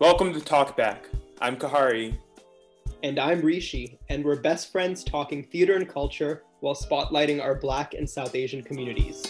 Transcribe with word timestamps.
Welcome 0.00 0.32
to 0.32 0.40
Talk 0.40 0.78
Back. 0.78 1.10
I'm 1.42 1.58
Kahari. 1.58 2.16
And 3.02 3.18
I'm 3.18 3.42
Rishi, 3.42 3.98
and 4.08 4.24
we're 4.24 4.40
best 4.40 4.72
friends 4.72 5.04
talking 5.04 5.44
theater 5.44 5.76
and 5.76 5.86
culture 5.86 6.42
while 6.60 6.74
spotlighting 6.74 7.42
our 7.42 7.54
Black 7.54 7.92
and 7.92 8.08
South 8.08 8.34
Asian 8.34 8.62
communities. 8.62 9.22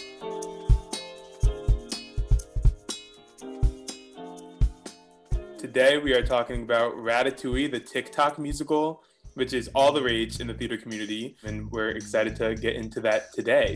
Today 5.57 5.97
we 5.97 6.13
are 6.13 6.23
talking 6.25 6.61
about 6.61 6.93
Ratatouille, 6.95 7.69
the 7.69 7.81
TikTok 7.81 8.39
musical, 8.39 9.03
which 9.33 9.51
is 9.51 9.69
all 9.75 9.91
the 9.91 10.01
rage 10.01 10.39
in 10.39 10.47
the 10.47 10.53
theater 10.53 10.77
community, 10.77 11.35
and 11.43 11.69
we're 11.69 11.89
excited 11.89 12.33
to 12.37 12.55
get 12.55 12.77
into 12.77 13.01
that 13.01 13.33
today. 13.33 13.75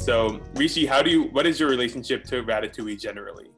So, 0.00 0.40
Rishi, 0.54 0.86
how 0.86 1.02
do 1.02 1.10
you? 1.10 1.24
What 1.24 1.46
is 1.46 1.60
your 1.60 1.68
relationship 1.68 2.24
to 2.24 2.42
Ratatouille 2.42 2.98
generally? 2.98 3.50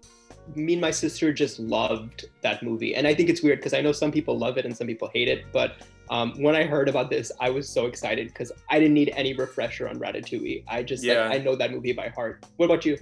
Me 0.57 0.73
and 0.73 0.83
my 0.83 0.91
sister 0.91 1.33
just 1.33 1.61
loved 1.61 2.25
that 2.43 2.65
movie, 2.65 2.97
and 2.97 3.07
I 3.07 3.15
think 3.15 3.29
it's 3.29 3.45
weird 3.45 3.61
because 3.61 3.73
I 3.73 3.81
know 3.81 3.93
some 3.93 4.11
people 4.11 4.37
love 4.37 4.59
it 4.59 4.67
and 4.67 4.77
some 4.77 4.89
people 4.89 5.09
hate 5.15 5.29
it. 5.29 5.45
But 5.53 5.77
um, 6.11 6.33
when 6.43 6.57
I 6.57 6.65
heard 6.65 6.89
about 6.89 7.11
this, 7.11 7.31
I 7.41 7.49
was 7.49 7.69
so 7.69 7.87
excited 7.87 8.27
because 8.27 8.51
I 8.69 8.81
didn't 8.81 8.95
need 8.95 9.13
any 9.15 9.35
refresher 9.35 9.89
on 9.89 10.01
Ratatouille. 10.01 10.65
I 10.67 10.83
just 10.83 11.05
yeah. 11.05 11.29
like, 11.29 11.41
I 11.41 11.45
know 11.45 11.55
that 11.55 11.71
movie 11.71 11.93
by 11.93 12.09
heart. 12.09 12.45
What 12.57 12.67
about 12.67 12.85
you? 12.85 12.99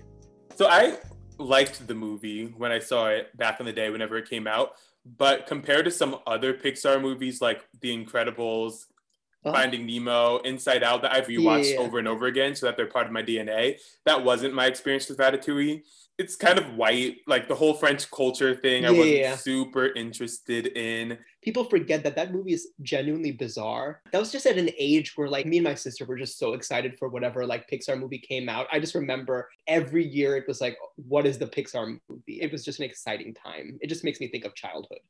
So 0.55 0.69
I 0.69 0.99
liked 1.38 1.87
the 1.87 1.95
movie 1.95 2.52
when 2.59 2.71
I 2.71 2.79
saw 2.79 3.09
it 3.09 3.35
back 3.38 3.59
in 3.59 3.65
the 3.65 3.73
day, 3.73 3.88
whenever 3.88 4.19
it 4.19 4.29
came 4.29 4.47
out. 4.47 4.73
But 5.16 5.47
compared 5.47 5.87
to 5.87 5.91
some 5.91 6.19
other 6.27 6.52
Pixar 6.52 7.01
movies 7.01 7.41
like 7.41 7.66
The 7.80 7.88
Incredibles, 7.88 8.85
Oh. 9.45 9.52
Finding 9.52 9.87
Nemo, 9.87 10.38
Inside 10.38 10.83
Out 10.83 11.01
that 11.02 11.15
I've 11.15 11.27
rewatched 11.27 11.73
yeah. 11.73 11.80
over 11.80 11.99
and 11.99 12.07
over 12.07 12.27
again 12.27 12.55
so 12.55 12.66
that 12.66 12.77
they're 12.77 12.87
part 12.87 13.07
of 13.07 13.13
my 13.13 13.23
DNA. 13.23 13.79
That 14.05 14.23
wasn't 14.23 14.52
my 14.52 14.66
experience 14.66 15.09
with 15.09 15.19
Ratatouille. 15.19 15.82
It's 16.19 16.37
kind 16.37 16.59
of 16.59 16.74
white, 16.74 17.16
like 17.27 17.49
the 17.49 17.55
whole 17.55 17.73
French 17.73 18.10
culture 18.10 18.55
thing. 18.55 18.85
I 18.85 18.91
wasn't 18.91 19.41
super 19.41 19.87
interested 19.95 20.66
in. 20.77 21.16
People 21.43 21.65
forget 21.65 22.02
that 22.02 22.15
that 22.16 22.35
movie 22.35 22.52
is 22.52 22.69
genuinely 22.82 23.32
bizarre. 23.32 24.02
That 24.13 24.19
was 24.19 24.30
just 24.30 24.45
at 24.45 24.59
an 24.59 24.69
age 24.79 25.16
where, 25.16 25.30
like, 25.30 25.47
me 25.47 25.57
and 25.57 25.65
my 25.65 25.75
sister 25.75 26.04
were 26.04 26.19
just 26.19 26.38
so 26.38 26.52
excited 26.52 26.99
for 26.99 27.09
whatever 27.09 27.47
like 27.47 27.71
Pixar 27.71 27.99
movie 27.99 28.19
came 28.19 28.51
out. 28.51 28.66
I 28.71 28.79
just 28.79 28.95
remember 28.95 29.49
every 29.66 30.07
year 30.07 30.37
it 30.37 30.47
was 30.47 30.60
like, 30.60 30.77
what 30.97 31.27
is 31.27 31.38
the 31.38 31.47
Pixar 31.47 31.99
movie? 32.10 32.43
It 32.43 32.52
was 32.52 32.63
just 32.63 32.80
an 32.80 32.85
exciting 32.85 33.32
time. 33.32 33.79
It 33.80 33.87
just 33.87 34.04
makes 34.04 34.21
me 34.21 34.29
think 34.29 34.45
of 34.45 34.54
childhood 34.54 35.01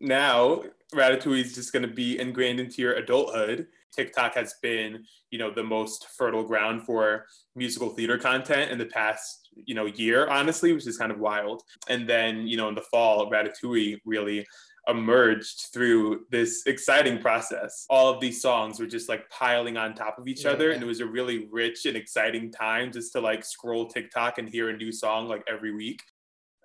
now 0.00 0.62
Ratatouille 0.94 1.40
is 1.40 1.54
just 1.54 1.72
going 1.72 1.82
to 1.82 1.88
be 1.88 2.18
ingrained 2.18 2.60
into 2.60 2.82
your 2.82 2.94
adulthood. 2.94 3.66
TikTok 3.94 4.34
has 4.34 4.54
been, 4.62 5.04
you 5.30 5.38
know, 5.38 5.52
the 5.52 5.62
most 5.62 6.08
fertile 6.16 6.44
ground 6.44 6.84
for 6.84 7.26
musical 7.54 7.90
theater 7.90 8.18
content 8.18 8.70
in 8.70 8.78
the 8.78 8.86
past, 8.86 9.50
you 9.54 9.74
know, 9.74 9.86
year, 9.86 10.28
honestly, 10.28 10.72
which 10.72 10.86
is 10.86 10.98
kind 10.98 11.12
of 11.12 11.18
wild. 11.18 11.62
And 11.88 12.08
then, 12.08 12.46
you 12.46 12.56
know, 12.56 12.68
in 12.68 12.74
the 12.74 12.82
fall, 12.82 13.30
Ratatouille 13.30 14.00
really 14.04 14.46
emerged 14.86 15.68
through 15.72 16.26
this 16.30 16.64
exciting 16.66 17.18
process. 17.18 17.86
All 17.88 18.12
of 18.12 18.20
these 18.20 18.42
songs 18.42 18.78
were 18.78 18.86
just 18.86 19.08
like 19.08 19.28
piling 19.30 19.76
on 19.76 19.94
top 19.94 20.18
of 20.18 20.28
each 20.28 20.44
yeah, 20.44 20.50
other. 20.50 20.72
And 20.72 20.82
it 20.82 20.86
was 20.86 21.00
a 21.00 21.06
really 21.06 21.48
rich 21.50 21.86
and 21.86 21.96
exciting 21.96 22.52
time 22.52 22.92
just 22.92 23.12
to 23.12 23.20
like 23.20 23.44
scroll 23.44 23.86
TikTok 23.86 24.38
and 24.38 24.48
hear 24.48 24.68
a 24.68 24.76
new 24.76 24.92
song 24.92 25.28
like 25.28 25.44
every 25.48 25.74
week. 25.74 26.02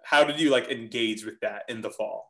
How 0.03 0.23
did 0.23 0.39
you 0.39 0.49
like 0.49 0.69
engage 0.69 1.23
with 1.25 1.39
that 1.41 1.63
in 1.69 1.81
the 1.81 1.91
fall? 1.91 2.28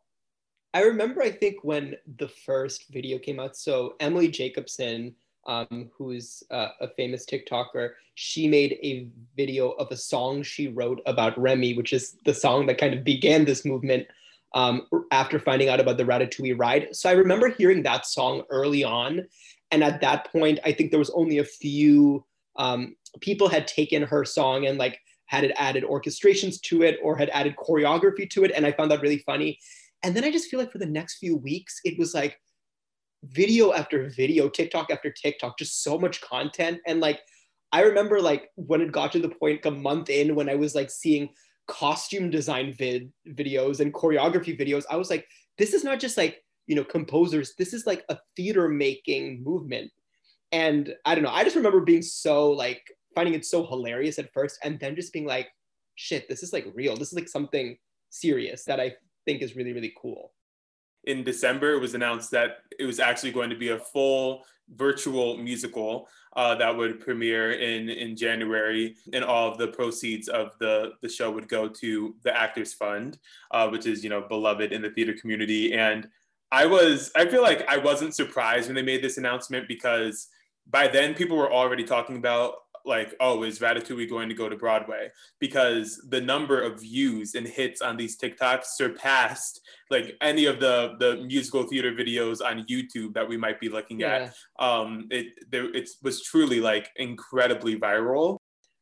I 0.73 0.83
remember, 0.83 1.21
I 1.21 1.31
think, 1.31 1.63
when 1.63 1.95
the 2.17 2.27
first 2.27 2.89
video 2.89 3.17
came 3.17 3.39
out. 3.39 3.57
So, 3.57 3.95
Emily 3.99 4.27
Jacobsen, 4.27 5.15
um, 5.47 5.89
who's 5.97 6.43
uh, 6.51 6.69
a 6.79 6.87
famous 6.89 7.25
TikToker, 7.25 7.91
she 8.13 8.47
made 8.47 8.77
a 8.83 9.07
video 9.35 9.71
of 9.71 9.91
a 9.91 9.97
song 9.97 10.43
she 10.43 10.67
wrote 10.67 11.01
about 11.07 11.39
Remy, 11.39 11.73
which 11.73 11.91
is 11.91 12.17
the 12.25 12.33
song 12.33 12.67
that 12.67 12.77
kind 12.77 12.93
of 12.93 13.03
began 13.03 13.45
this 13.45 13.65
movement 13.65 14.05
um, 14.53 14.85
after 15.11 15.39
finding 15.39 15.69
out 15.69 15.79
about 15.79 15.97
the 15.97 16.05
Ratatouille 16.05 16.59
ride. 16.59 16.95
So, 16.95 17.09
I 17.09 17.13
remember 17.13 17.49
hearing 17.49 17.81
that 17.83 18.05
song 18.05 18.43
early 18.49 18.83
on. 18.83 19.25
And 19.71 19.83
at 19.83 20.01
that 20.01 20.31
point, 20.31 20.59
I 20.65 20.71
think 20.71 20.91
there 20.91 20.99
was 20.99 21.11
only 21.11 21.39
a 21.39 21.43
few 21.43 22.25
um, 22.57 22.95
people 23.21 23.49
had 23.49 23.67
taken 23.67 24.03
her 24.03 24.23
song 24.23 24.67
and 24.67 24.77
like 24.77 24.99
had 25.25 25.43
it 25.43 25.51
added 25.55 25.83
orchestrations 25.83 26.59
to 26.61 26.81
it 26.81 26.99
or 27.03 27.15
had 27.15 27.29
added 27.29 27.55
choreography 27.55 28.29
to 28.31 28.43
it. 28.43 28.51
And 28.55 28.65
I 28.65 28.71
found 28.71 28.89
that 28.91 29.01
really 29.01 29.19
funny. 29.19 29.59
And 30.03 30.15
then 30.15 30.23
I 30.23 30.31
just 30.31 30.49
feel 30.49 30.59
like 30.59 30.71
for 30.71 30.77
the 30.77 30.85
next 30.85 31.17
few 31.17 31.35
weeks, 31.35 31.79
it 31.83 31.97
was 31.99 32.13
like 32.13 32.39
video 33.23 33.73
after 33.73 34.09
video, 34.09 34.47
TikTok 34.49 34.91
after 34.91 35.11
TikTok, 35.11 35.57
just 35.57 35.83
so 35.83 35.97
much 35.97 36.21
content. 36.21 36.79
And 36.87 36.99
like, 36.99 37.19
I 37.71 37.81
remember 37.81 38.21
like 38.21 38.49
when 38.55 38.81
it 38.81 38.91
got 38.91 39.11
to 39.11 39.19
the 39.19 39.29
point 39.29 39.65
a 39.65 39.71
month 39.71 40.09
in 40.09 40.35
when 40.35 40.49
I 40.49 40.55
was 40.55 40.73
like 40.73 40.89
seeing 40.89 41.29
costume 41.67 42.29
design 42.29 42.73
vid 42.73 43.11
videos 43.29 43.79
and 43.79 43.93
choreography 43.93 44.59
videos, 44.59 44.85
I 44.89 44.95
was 44.95 45.09
like, 45.09 45.27
this 45.57 45.73
is 45.73 45.83
not 45.83 45.99
just 45.99 46.17
like, 46.17 46.41
you 46.67 46.75
know, 46.75 46.83
composers, 46.83 47.53
this 47.57 47.73
is 47.73 47.85
like 47.85 48.03
a 48.09 48.17
theater 48.35 48.69
making 48.69 49.43
movement. 49.43 49.91
And 50.51 50.95
I 51.05 51.13
don't 51.13 51.23
know, 51.23 51.31
I 51.31 51.43
just 51.43 51.55
remember 51.55 51.81
being 51.81 52.01
so 52.01 52.49
like 52.51 52.81
finding 53.13 53.35
it 53.35 53.45
so 53.45 53.65
hilarious 53.65 54.17
at 54.17 54.33
first 54.33 54.57
and 54.63 54.79
then 54.79 54.95
just 54.95 55.13
being 55.13 55.25
like, 55.25 55.49
shit, 55.95 56.27
this 56.29 56.41
is 56.41 56.53
like 56.53 56.65
real. 56.73 56.95
This 56.95 57.09
is 57.09 57.15
like 57.15 57.27
something 57.27 57.77
serious 58.09 58.63
that 58.65 58.79
I 58.79 58.93
think 59.25 59.41
is 59.41 59.55
really, 59.55 59.73
really 59.73 59.93
cool. 59.99 60.31
In 61.05 61.23
December, 61.23 61.73
it 61.73 61.79
was 61.79 61.93
announced 61.93 62.31
that 62.31 62.57
it 62.77 62.85
was 62.85 62.99
actually 62.99 63.31
going 63.31 63.49
to 63.49 63.55
be 63.55 63.69
a 63.69 63.79
full 63.79 64.43
virtual 64.75 65.37
musical 65.37 66.07
uh, 66.35 66.55
that 66.55 66.75
would 66.75 66.99
premiere 66.99 67.53
in, 67.53 67.89
in 67.89 68.15
January, 68.15 68.95
and 69.13 69.23
all 69.23 69.51
of 69.51 69.57
the 69.57 69.67
proceeds 69.67 70.27
of 70.27 70.51
the, 70.59 70.91
the 71.01 71.09
show 71.09 71.31
would 71.31 71.47
go 71.47 71.67
to 71.67 72.15
the 72.23 72.35
Actors 72.35 72.73
Fund, 72.73 73.17
uh, 73.51 73.67
which 73.69 73.85
is 73.85 74.03
you 74.03 74.09
know 74.09 74.21
beloved 74.21 74.71
in 74.71 74.81
the 74.81 74.91
theater 74.91 75.13
community. 75.13 75.73
And 75.73 76.07
I 76.51 76.65
was, 76.65 77.11
I 77.15 77.25
feel 77.27 77.41
like 77.41 77.67
I 77.69 77.77
wasn't 77.77 78.15
surprised 78.15 78.67
when 78.67 78.75
they 78.75 78.81
made 78.81 79.03
this 79.03 79.17
announcement 79.17 79.67
because 79.67 80.27
by 80.69 80.87
then 80.87 81.13
people 81.13 81.37
were 81.37 81.51
already 81.51 81.83
talking 81.83 82.17
about 82.17 82.55
like, 82.89 83.15
oh, 83.21 83.43
is 83.43 83.59
Ratatouille 83.59 84.09
going 84.09 84.27
to 84.27 84.35
go 84.35 84.49
to 84.49 84.57
Broadway? 84.57 85.09
Because 85.39 86.01
the 86.09 86.19
number 86.19 86.61
of 86.61 86.81
views 86.81 87.35
and 87.35 87.47
hits 87.47 87.81
on 87.81 87.95
these 87.95 88.17
TikToks 88.17 88.65
surpassed 88.75 89.61
like 89.89 90.17
any 90.21 90.45
of 90.45 90.59
the 90.59 90.95
the 90.99 91.23
musical 91.23 91.63
theater 91.63 91.93
videos 91.93 92.43
on 92.43 92.65
YouTube 92.69 93.13
that 93.13 93.27
we 93.27 93.37
might 93.37 93.59
be 93.59 93.69
looking 93.69 94.01
yeah. 94.01 94.31
at. 94.59 94.65
Um, 94.65 95.07
it 95.09 95.27
there 95.49 95.73
it 95.73 95.89
was 96.03 96.21
truly 96.23 96.59
like 96.59 96.89
incredibly 96.97 97.77
viral. 97.77 98.37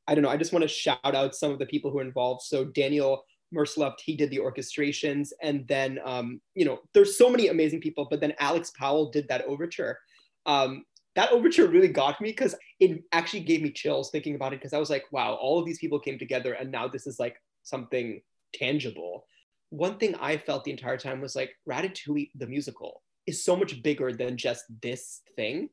I 0.08 0.16
don't 0.16 0.24
know. 0.24 0.30
I 0.30 0.38
just 0.38 0.54
want 0.54 0.64
to 0.64 0.70
shout 0.70 0.98
out 1.04 1.36
some 1.36 1.52
of 1.52 1.60
the 1.60 1.66
people 1.66 1.92
who 1.92 2.00
are 2.00 2.02
involved. 2.02 2.42
So 2.44 2.66
Daniel 2.66 3.24
Mertzlufft, 3.54 4.00
he 4.04 4.16
did 4.16 4.30
the 4.30 4.40
orchestrations, 4.40 5.30
and 5.42 5.68
then 5.68 6.00
um, 6.06 6.42
you 6.56 6.66
know, 6.66 6.80
there's 6.94 7.18
so 7.18 7.30
many 7.30 7.50
amazing 7.50 7.82
people. 7.82 8.08
But 8.10 8.22
then 8.22 8.34
Alex 8.40 8.72
Powell 8.78 9.12
did 9.12 9.28
that 9.28 9.46
overture. 9.46 10.00
Um, 10.46 10.84
that 11.18 11.32
overture 11.32 11.68
really 11.68 11.88
got 11.88 12.22
me 12.22 12.30
because 12.30 12.56
it 12.80 13.04
actually 13.12 13.40
gave 13.40 13.64
me 13.64 13.72
chills 13.72 14.12
thinking 14.12 14.36
about 14.36 14.54
it 14.54 14.60
because 14.60 14.72
I 14.72 14.78
was 14.78 14.92
like, 14.92 15.06
wow, 15.12 15.34
all 15.34 15.58
of 15.58 15.66
these 15.66 15.80
people 15.80 16.00
came 16.00 16.20
together 16.20 16.54
and 16.54 16.72
now 16.72 16.88
this 16.88 17.08
is 17.08 17.20
like 17.20 17.42
something 17.64 18.22
tangible. 18.54 19.26
One 19.72 19.98
thing 19.98 20.14
I 20.22 20.38
felt 20.38 20.64
the 20.64 20.72
entire 20.72 20.98
time 20.98 21.20
was 21.20 21.36
like 21.36 21.56
Ratatouille, 21.68 22.30
the 22.36 22.46
musical, 22.46 23.02
is 23.26 23.44
so 23.44 23.56
much 23.56 23.82
bigger 23.82 24.14
than 24.14 24.38
just 24.38 24.66
this 24.84 25.22
thing. 25.36 25.70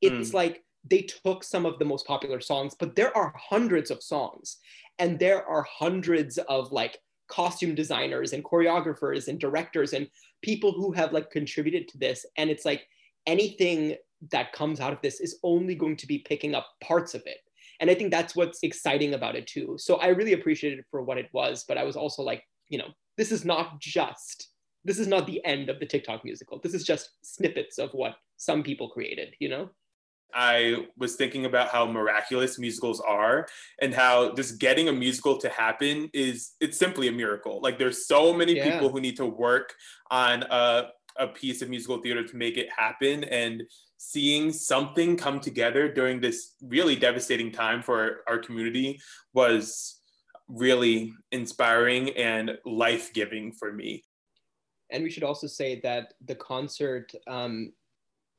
It's 0.00 0.30
mm. 0.30 0.34
like 0.34 0.64
they 0.88 1.02
took 1.02 1.44
some 1.44 1.66
of 1.66 1.78
the 1.78 1.84
most 1.84 2.06
popular 2.06 2.40
songs, 2.40 2.74
but 2.78 2.96
there 2.96 3.14
are 3.14 3.34
hundreds 3.36 3.90
of 3.90 4.02
songs 4.02 4.56
and 4.98 5.18
there 5.18 5.46
are 5.46 5.66
hundreds 5.68 6.38
of 6.38 6.72
like 6.72 6.98
costume 7.28 7.74
designers 7.74 8.32
and 8.32 8.42
choreographers 8.42 9.28
and 9.28 9.38
directors 9.38 9.92
and 9.92 10.08
people 10.40 10.72
who 10.72 10.92
have 10.92 11.12
like 11.12 11.30
contributed 11.30 11.86
to 11.88 11.98
this. 11.98 12.24
And 12.38 12.48
it's 12.48 12.64
like 12.64 12.88
anything 13.26 13.96
that 14.30 14.52
comes 14.52 14.80
out 14.80 14.92
of 14.92 15.00
this 15.02 15.20
is 15.20 15.38
only 15.42 15.74
going 15.74 15.96
to 15.96 16.06
be 16.06 16.18
picking 16.18 16.54
up 16.54 16.66
parts 16.82 17.14
of 17.14 17.22
it. 17.26 17.38
And 17.80 17.90
I 17.90 17.94
think 17.94 18.10
that's 18.10 18.34
what's 18.34 18.60
exciting 18.62 19.14
about 19.14 19.36
it 19.36 19.46
too. 19.46 19.76
So 19.78 19.96
I 19.96 20.08
really 20.08 20.32
appreciated 20.32 20.78
it 20.78 20.86
for 20.90 21.02
what 21.02 21.18
it 21.18 21.28
was, 21.32 21.64
but 21.68 21.76
I 21.76 21.84
was 21.84 21.96
also 21.96 22.22
like, 22.22 22.42
you 22.68 22.78
know, 22.78 22.88
this 23.16 23.32
is 23.32 23.44
not 23.44 23.80
just, 23.80 24.50
this 24.84 24.98
is 24.98 25.06
not 25.06 25.26
the 25.26 25.44
end 25.44 25.68
of 25.68 25.78
the 25.78 25.86
TikTok 25.86 26.24
musical. 26.24 26.58
This 26.62 26.74
is 26.74 26.84
just 26.84 27.10
snippets 27.22 27.78
of 27.78 27.90
what 27.92 28.16
some 28.36 28.62
people 28.62 28.88
created, 28.88 29.34
you 29.38 29.48
know? 29.48 29.70
I 30.34 30.86
was 30.98 31.16
thinking 31.16 31.46
about 31.46 31.68
how 31.68 31.86
miraculous 31.86 32.58
musicals 32.58 33.00
are 33.00 33.46
and 33.80 33.94
how 33.94 34.34
just 34.34 34.58
getting 34.58 34.88
a 34.88 34.92
musical 34.92 35.38
to 35.38 35.48
happen 35.48 36.10
is 36.12 36.52
it's 36.60 36.78
simply 36.78 37.08
a 37.08 37.12
miracle. 37.12 37.60
Like 37.62 37.78
there's 37.78 38.06
so 38.06 38.32
many 38.32 38.56
yeah. 38.56 38.70
people 38.70 38.90
who 38.90 39.00
need 39.00 39.16
to 39.16 39.26
work 39.26 39.74
on 40.10 40.42
a, 40.50 40.88
a 41.18 41.28
piece 41.28 41.62
of 41.62 41.70
musical 41.70 42.02
theater 42.02 42.26
to 42.26 42.36
make 42.36 42.58
it 42.58 42.68
happen 42.76 43.24
and 43.24 43.62
seeing 43.98 44.52
something 44.52 45.16
come 45.16 45.40
together 45.40 45.92
during 45.92 46.20
this 46.20 46.54
really 46.62 46.96
devastating 46.96 47.50
time 47.50 47.82
for 47.82 48.20
our 48.28 48.38
community 48.38 49.00
was 49.32 50.00
really 50.48 51.12
inspiring 51.32 52.10
and 52.10 52.58
life-giving 52.64 53.52
for 53.52 53.72
me 53.72 54.02
and 54.90 55.02
we 55.02 55.10
should 55.10 55.24
also 55.24 55.46
say 55.46 55.80
that 55.80 56.14
the 56.24 56.34
concert 56.34 57.12
um, 57.26 57.72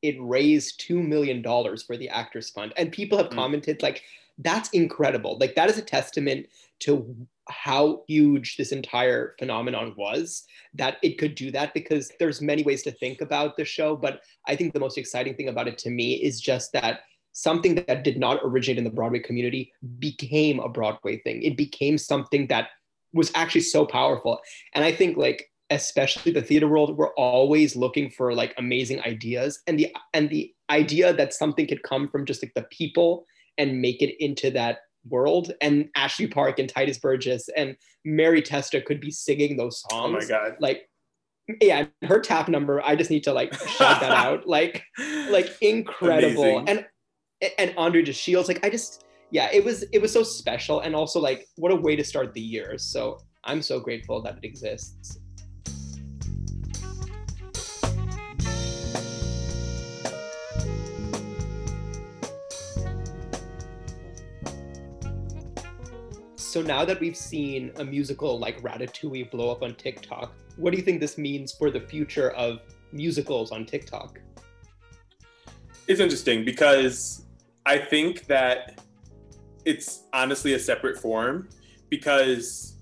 it 0.02 0.16
raised 0.20 0.80
$2 0.88 1.06
million 1.06 1.44
for 1.44 1.98
the 1.98 2.10
Actors 2.10 2.50
Fund. 2.50 2.74
And 2.78 2.92
people 2.92 3.18
have 3.18 3.30
mm. 3.30 3.36
commented, 3.36 3.82
like, 3.82 4.04
that's 4.40 4.70
incredible. 4.70 5.38
Like, 5.40 5.56
that 5.56 5.70
is 5.70 5.78
a 5.78 5.82
testament 5.82 6.48
to 6.80 7.16
how 7.50 8.04
huge 8.08 8.58
this 8.58 8.72
entire 8.72 9.36
phenomenon 9.40 9.94
was 9.98 10.44
that 10.74 10.98
it 11.04 11.18
could 11.18 11.36
do 11.36 11.52
that 11.52 11.74
because 11.74 12.12
there's 12.20 12.42
many 12.42 12.64
ways 12.64 12.84
to 12.84 12.92
think 12.92 13.22
about 13.22 13.58
the 13.58 13.66
show 13.66 13.96
but 13.96 14.22
i 14.48 14.56
think 14.56 14.74
the 14.74 14.80
most 14.80 14.98
exciting 14.98 15.36
thing 15.36 15.50
about 15.50 15.68
it 15.68 15.78
to 15.78 15.90
me 15.90 16.14
is 16.16 16.40
just 16.42 16.72
that 16.74 17.02
something 17.38 17.76
that 17.76 18.04
did 18.04 18.18
not 18.18 18.40
originate 18.44 18.80
in 18.80 18.84
the 18.84 18.90
broadway 18.90 19.20
community 19.20 19.72
became 20.00 20.60
a 20.60 20.68
broadway 20.68 21.20
thing. 21.20 21.44
It 21.44 21.56
became 21.56 21.96
something 21.96 22.48
that 22.48 22.70
was 23.14 23.32
actually 23.36 23.62
so 23.62 23.86
powerful. 23.86 24.40
And 24.74 24.84
i 24.84 24.92
think 24.92 25.18
like 25.18 25.50
especially 25.70 26.32
the 26.32 26.42
theater 26.42 26.68
world 26.68 26.98
we're 26.98 27.14
always 27.16 27.76
looking 27.76 28.10
for 28.10 28.34
like 28.34 28.54
amazing 28.58 29.02
ideas 29.02 29.62
and 29.68 29.78
the 29.78 29.94
and 30.14 30.30
the 30.30 30.54
idea 30.70 31.14
that 31.14 31.34
something 31.34 31.68
could 31.68 31.84
come 31.84 32.08
from 32.08 32.26
just 32.26 32.42
like 32.42 32.54
the 32.56 32.64
people 32.72 33.26
and 33.58 33.82
make 33.82 34.02
it 34.02 34.16
into 34.24 34.50
that 34.52 34.80
world 35.10 35.52
and 35.62 35.90
ashley 35.96 36.28
park 36.28 36.60
and 36.60 36.72
Tituss 36.72 37.02
burgess 37.02 37.50
and 37.56 37.76
mary 38.06 38.42
testa 38.42 38.82
could 38.82 39.00
be 39.00 39.12
singing 39.12 39.58
those 39.58 39.84
songs 39.90 40.16
oh 40.16 40.20
my 40.20 40.26
god. 40.26 40.58
Like 40.60 40.90
yeah 41.62 41.86
her 42.04 42.20
tap 42.20 42.50
number 42.50 42.82
i 42.82 42.94
just 42.96 43.10
need 43.10 43.24
to 43.24 43.34
like 43.34 43.54
shout 43.54 44.02
that 44.02 44.12
out. 44.12 44.48
Like 44.48 44.84
like 45.30 45.50
incredible. 45.62 46.60
Amazing. 46.60 46.86
and 47.42 47.52
and 47.58 47.74
andre 47.78 48.02
de 48.02 48.12
shields 48.12 48.48
like 48.48 48.66
i 48.66 48.70
just 48.70 49.06
yeah 49.32 49.50
it 49.54 49.64
was 49.64 49.84
it 49.94 50.02
was 50.02 50.12
so 50.12 50.24
special. 50.24 50.82
And 50.82 50.96
also 50.96 51.20
like 51.20 51.48
what 51.56 51.72
a 51.72 51.76
way 51.76 51.96
to 51.96 52.04
start 52.04 52.34
the 52.34 52.42
year. 52.42 52.78
So 52.78 53.20
i'm 53.44 53.62
so 53.62 53.80
grateful 53.80 54.22
that 54.24 54.38
it 54.38 54.44
exists 54.46 55.20
So 66.58 66.64
now 66.64 66.84
that 66.86 67.00
we've 67.00 67.16
seen 67.16 67.72
a 67.76 67.86
musical 67.86 68.40
like 68.40 68.60
Ratatouille 68.64 69.30
blow 69.30 69.52
up 69.52 69.62
on 69.62 69.76
TikTok, 69.76 70.34
what 70.56 70.72
do 70.72 70.78
you 70.78 70.84
think 70.84 71.00
this 71.00 71.16
means 71.16 71.52
for 71.52 71.70
the 71.70 71.80
future 71.80 72.32
of 72.32 72.62
musicals 72.92 73.52
on 73.52 73.64
TikTok? 73.64 74.20
It's 75.86 76.00
interesting 76.00 76.44
because 76.44 77.28
I 77.68 77.78
think 77.78 78.26
that 78.26 78.82
it's 79.66 80.06
honestly 80.14 80.56
a 80.56 80.60
separate 80.60 80.98
form 80.98 81.48
because 81.90 82.78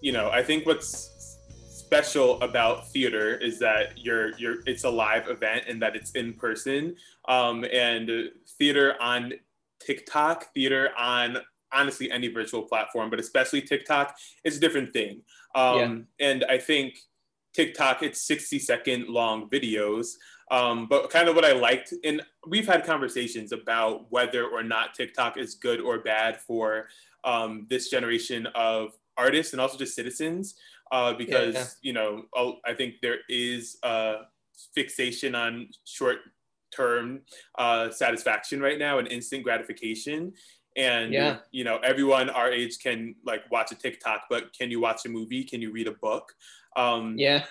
you 0.00 0.10
know, 0.10 0.28
I 0.30 0.42
think 0.42 0.66
what's 0.66 1.38
special 1.68 2.42
about 2.42 2.90
theater 2.90 3.36
is 3.36 3.60
that 3.60 3.96
you're 3.96 4.36
you're 4.36 4.64
it's 4.66 4.82
a 4.82 4.90
live 4.90 5.28
event 5.28 5.66
and 5.68 5.80
that 5.80 5.94
it's 5.94 6.10
in 6.16 6.32
person. 6.32 6.96
Um, 7.28 7.64
and 7.72 8.32
theater 8.58 9.00
on 9.00 9.34
TikTok, 9.78 10.52
theater 10.54 10.90
on 10.98 11.38
honestly 11.72 12.10
any 12.10 12.28
virtual 12.28 12.62
platform, 12.62 13.10
but 13.10 13.20
especially 13.20 13.62
TikTok, 13.62 14.16
it's 14.44 14.56
a 14.56 14.60
different 14.60 14.92
thing. 14.92 15.22
Um, 15.54 16.06
yeah. 16.18 16.28
And 16.28 16.44
I 16.48 16.58
think 16.58 16.98
TikTok, 17.54 18.02
it's 18.02 18.20
60 18.22 18.58
second 18.58 19.08
long 19.08 19.48
videos. 19.48 20.14
Um, 20.50 20.86
but 20.86 21.08
kind 21.08 21.28
of 21.28 21.34
what 21.34 21.44
I 21.44 21.52
liked, 21.52 21.94
and 22.04 22.20
we've 22.46 22.66
had 22.66 22.84
conversations 22.84 23.52
about 23.52 24.10
whether 24.10 24.44
or 24.44 24.62
not 24.62 24.94
TikTok 24.94 25.38
is 25.38 25.54
good 25.54 25.80
or 25.80 26.00
bad 26.00 26.40
for 26.40 26.88
um, 27.24 27.66
this 27.70 27.88
generation 27.88 28.46
of 28.54 28.92
artists 29.16 29.52
and 29.52 29.60
also 29.60 29.78
just 29.78 29.94
citizens, 29.94 30.54
uh, 30.90 31.14
because, 31.14 31.54
yeah, 31.54 31.60
yeah. 31.60 31.66
you 31.80 31.92
know, 31.94 32.56
I 32.66 32.74
think 32.74 32.96
there 33.00 33.18
is 33.30 33.78
a 33.82 34.16
fixation 34.74 35.34
on 35.34 35.68
short 35.84 36.18
term 36.74 37.20
uh, 37.58 37.90
satisfaction 37.90 38.60
right 38.60 38.78
now 38.78 38.98
and 38.98 39.08
instant 39.08 39.44
gratification 39.44 40.32
and 40.76 41.12
yeah. 41.12 41.38
you 41.50 41.64
know 41.64 41.78
everyone 41.78 42.30
our 42.30 42.50
age 42.50 42.78
can 42.78 43.14
like 43.24 43.42
watch 43.50 43.72
a 43.72 43.74
tiktok 43.74 44.22
but 44.30 44.52
can 44.56 44.70
you 44.70 44.80
watch 44.80 45.04
a 45.06 45.08
movie? 45.08 45.44
Can 45.44 45.60
you 45.60 45.72
read 45.72 45.86
a 45.86 45.92
book? 45.92 46.32
Um 46.76 47.16
yeah. 47.18 47.44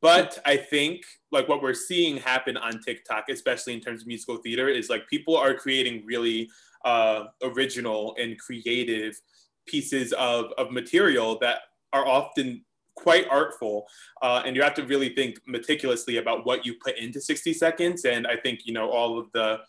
but 0.00 0.38
i 0.44 0.56
think 0.56 1.02
like 1.30 1.48
what 1.48 1.62
we're 1.62 1.74
seeing 1.74 2.16
happen 2.16 2.56
on 2.56 2.80
tiktok 2.80 3.28
especially 3.28 3.74
in 3.74 3.80
terms 3.80 4.00
of 4.00 4.06
musical 4.06 4.38
theater 4.38 4.66
is 4.68 4.88
like 4.88 5.06
people 5.08 5.36
are 5.36 5.54
creating 5.54 6.04
really 6.04 6.48
uh, 6.84 7.24
original 7.42 8.14
and 8.20 8.38
creative 8.38 9.18
pieces 9.66 10.12
of, 10.14 10.52
of 10.58 10.70
material 10.70 11.38
that 11.40 11.60
are 11.92 12.06
often 12.06 12.64
quite 12.96 13.26
artful. 13.28 13.86
Uh, 14.22 14.42
and 14.44 14.54
you 14.54 14.62
have 14.62 14.74
to 14.74 14.84
really 14.84 15.14
think 15.14 15.38
meticulously 15.46 16.18
about 16.18 16.46
what 16.46 16.64
you 16.64 16.74
put 16.84 16.96
into 16.98 17.20
60 17.20 17.52
seconds. 17.54 18.04
And 18.04 18.26
i 18.26 18.36
think 18.36 18.60
you 18.64 18.72
know 18.72 18.90
all 18.90 19.18
of 19.18 19.30
the 19.32 19.60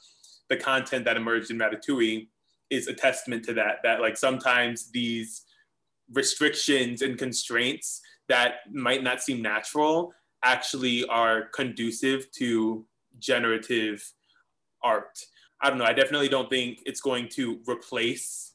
the 0.49 0.57
content 0.57 1.05
that 1.05 1.17
emerged 1.17 1.49
in 1.49 1.57
ratatouille 1.57 2.27
is 2.69 2.87
a 2.87 2.93
testament 2.93 3.43
to 3.45 3.53
that 3.53 3.77
that 3.83 4.01
like 4.01 4.17
sometimes 4.17 4.91
these 4.91 5.43
restrictions 6.13 7.01
and 7.01 7.17
constraints 7.17 8.01
that 8.27 8.55
might 8.71 9.03
not 9.03 9.21
seem 9.21 9.41
natural 9.41 10.13
actually 10.43 11.05
are 11.07 11.47
conducive 11.53 12.31
to 12.31 12.85
generative 13.19 14.03
art. 14.83 15.17
I 15.61 15.69
don't 15.69 15.79
know 15.79 15.85
i 15.85 15.93
definitely 15.93 16.29
don't 16.29 16.49
think 16.49 16.79
it's 16.85 17.01
going 17.01 17.29
to 17.29 17.59
replace 17.67 18.53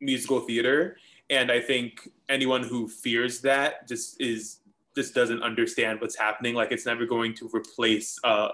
musical 0.00 0.40
theater 0.40 0.96
and 1.28 1.50
i 1.50 1.60
think 1.60 2.08
anyone 2.28 2.62
who 2.62 2.88
fears 2.88 3.40
that 3.40 3.88
just 3.88 4.20
is 4.20 4.60
just 4.96 5.14
doesn't 5.14 5.42
understand 5.42 6.00
what's 6.00 6.16
happening. 6.16 6.54
Like 6.54 6.72
it's 6.72 6.86
never 6.86 7.06
going 7.06 7.34
to 7.34 7.50
replace 7.54 8.18
uh, 8.24 8.48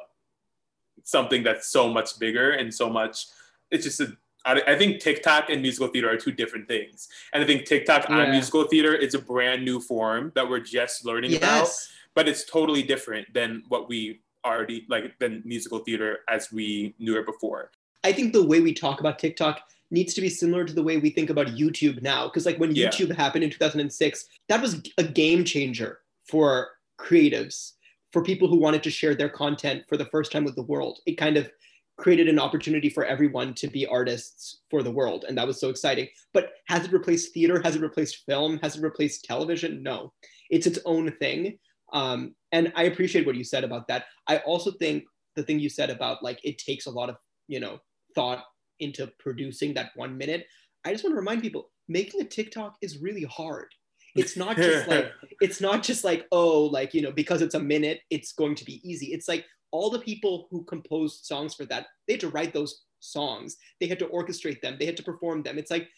something 1.02 1.42
that's 1.42 1.68
so 1.68 1.92
much 1.92 2.18
bigger 2.18 2.52
and 2.52 2.72
so 2.72 2.90
much 2.90 3.26
it's 3.70 3.84
just 3.84 4.00
a 4.00 4.16
I, 4.46 4.76
think 4.76 5.00
TikTok 5.00 5.50
and 5.50 5.60
musical 5.60 5.88
theater 5.88 6.08
are 6.10 6.16
two 6.16 6.30
different 6.30 6.68
things. 6.68 7.08
And 7.32 7.42
I 7.42 7.46
think 7.46 7.64
TikTok 7.64 8.08
yeah. 8.08 8.18
on 8.18 8.30
musical 8.30 8.64
theater 8.64 8.94
is 8.94 9.14
a 9.14 9.18
brand 9.18 9.64
new 9.64 9.80
form 9.80 10.32
that 10.36 10.48
we're 10.48 10.60
just 10.60 11.04
learning 11.04 11.32
yes. 11.32 11.38
about, 11.38 11.68
but 12.14 12.28
it's 12.28 12.44
totally 12.44 12.82
different 12.82 13.32
than 13.34 13.64
what 13.68 13.88
we 13.88 14.20
already 14.44 14.86
like 14.88 15.18
than 15.18 15.42
musical 15.44 15.80
theater 15.80 16.20
as 16.28 16.52
we 16.52 16.94
knew 16.98 17.18
it 17.18 17.26
before. 17.26 17.72
I 18.04 18.12
think 18.12 18.32
the 18.32 18.44
way 18.44 18.60
we 18.60 18.72
talk 18.72 19.00
about 19.00 19.18
TikTok 19.18 19.62
needs 19.90 20.14
to 20.14 20.20
be 20.20 20.28
similar 20.28 20.64
to 20.64 20.72
the 20.72 20.82
way 20.82 20.96
we 20.96 21.10
think 21.10 21.30
about 21.30 21.48
YouTube 21.48 22.02
now. 22.02 22.26
Because 22.26 22.46
like 22.46 22.58
when 22.58 22.74
yeah. 22.74 22.88
YouTube 22.88 23.14
happened 23.14 23.44
in 23.44 23.50
2006, 23.50 24.28
that 24.48 24.62
was 24.62 24.82
a 24.98 25.02
game 25.02 25.44
changer 25.44 26.00
for 26.24 26.68
creatives, 26.98 27.72
for 28.12 28.22
people 28.22 28.48
who 28.48 28.56
wanted 28.56 28.82
to 28.84 28.90
share 28.90 29.14
their 29.14 29.28
content 29.28 29.84
for 29.88 29.96
the 29.96 30.06
first 30.06 30.32
time 30.32 30.44
with 30.44 30.54
the 30.54 30.62
world. 30.62 31.00
It 31.06 31.14
kind 31.14 31.36
of 31.36 31.50
created 31.96 32.28
an 32.28 32.38
opportunity 32.38 32.90
for 32.90 33.04
everyone 33.04 33.54
to 33.54 33.68
be 33.68 33.86
artists 33.86 34.60
for 34.70 34.82
the 34.82 34.90
world. 34.90 35.24
And 35.26 35.36
that 35.38 35.46
was 35.46 35.58
so 35.58 35.70
exciting. 35.70 36.08
But 36.34 36.50
has 36.68 36.84
it 36.84 36.92
replaced 36.92 37.32
theater? 37.32 37.60
Has 37.62 37.76
it 37.76 37.82
replaced 37.82 38.24
film? 38.26 38.58
Has 38.62 38.76
it 38.76 38.82
replaced 38.82 39.24
television? 39.24 39.82
No, 39.82 40.12
it's 40.50 40.66
its 40.66 40.78
own 40.84 41.10
thing. 41.12 41.58
Um, 41.92 42.34
and 42.52 42.72
I 42.76 42.84
appreciate 42.84 43.26
what 43.26 43.36
you 43.36 43.44
said 43.44 43.64
about 43.64 43.88
that. 43.88 44.04
I 44.26 44.38
also 44.38 44.72
think 44.72 45.04
the 45.36 45.42
thing 45.42 45.58
you 45.58 45.68
said 45.68 45.90
about 45.90 46.22
like 46.22 46.38
it 46.44 46.58
takes 46.58 46.86
a 46.86 46.90
lot 46.90 47.08
of, 47.08 47.16
you 47.48 47.60
know, 47.60 47.78
thought 48.14 48.44
into 48.80 49.10
producing 49.18 49.74
that 49.74 49.90
one 49.94 50.18
minute. 50.18 50.46
I 50.84 50.92
just 50.92 51.04
want 51.04 51.12
to 51.12 51.18
remind 51.18 51.42
people 51.42 51.70
making 51.88 52.20
a 52.20 52.24
TikTok 52.24 52.76
is 52.82 52.98
really 53.00 53.24
hard. 53.24 53.68
It's 54.14 54.36
not 54.36 54.56
just 54.56 54.88
like 54.88 55.12
it's 55.40 55.60
not 55.60 55.82
just 55.82 56.04
like 56.04 56.26
oh 56.32 56.64
like 56.64 56.94
you 56.94 57.02
know 57.02 57.12
because 57.12 57.42
it's 57.42 57.54
a 57.54 57.60
minute 57.60 58.00
it's 58.10 58.32
going 58.32 58.54
to 58.56 58.64
be 58.64 58.80
easy. 58.88 59.06
It's 59.06 59.28
like 59.28 59.44
all 59.76 59.90
the 59.90 59.98
people 59.98 60.48
who 60.50 60.64
composed 60.64 61.26
songs 61.26 61.54
for 61.54 61.66
that, 61.66 61.88
they 62.06 62.14
had 62.14 62.20
to 62.20 62.30
write 62.30 62.54
those 62.54 62.84
songs. 63.00 63.58
They 63.78 63.86
had 63.86 63.98
to 63.98 64.06
orchestrate 64.06 64.62
them. 64.62 64.76
They 64.78 64.86
had 64.86 64.96
to 64.96 65.02
perform 65.02 65.42
them. 65.42 65.58
It's 65.58 65.70
like, 65.70 65.88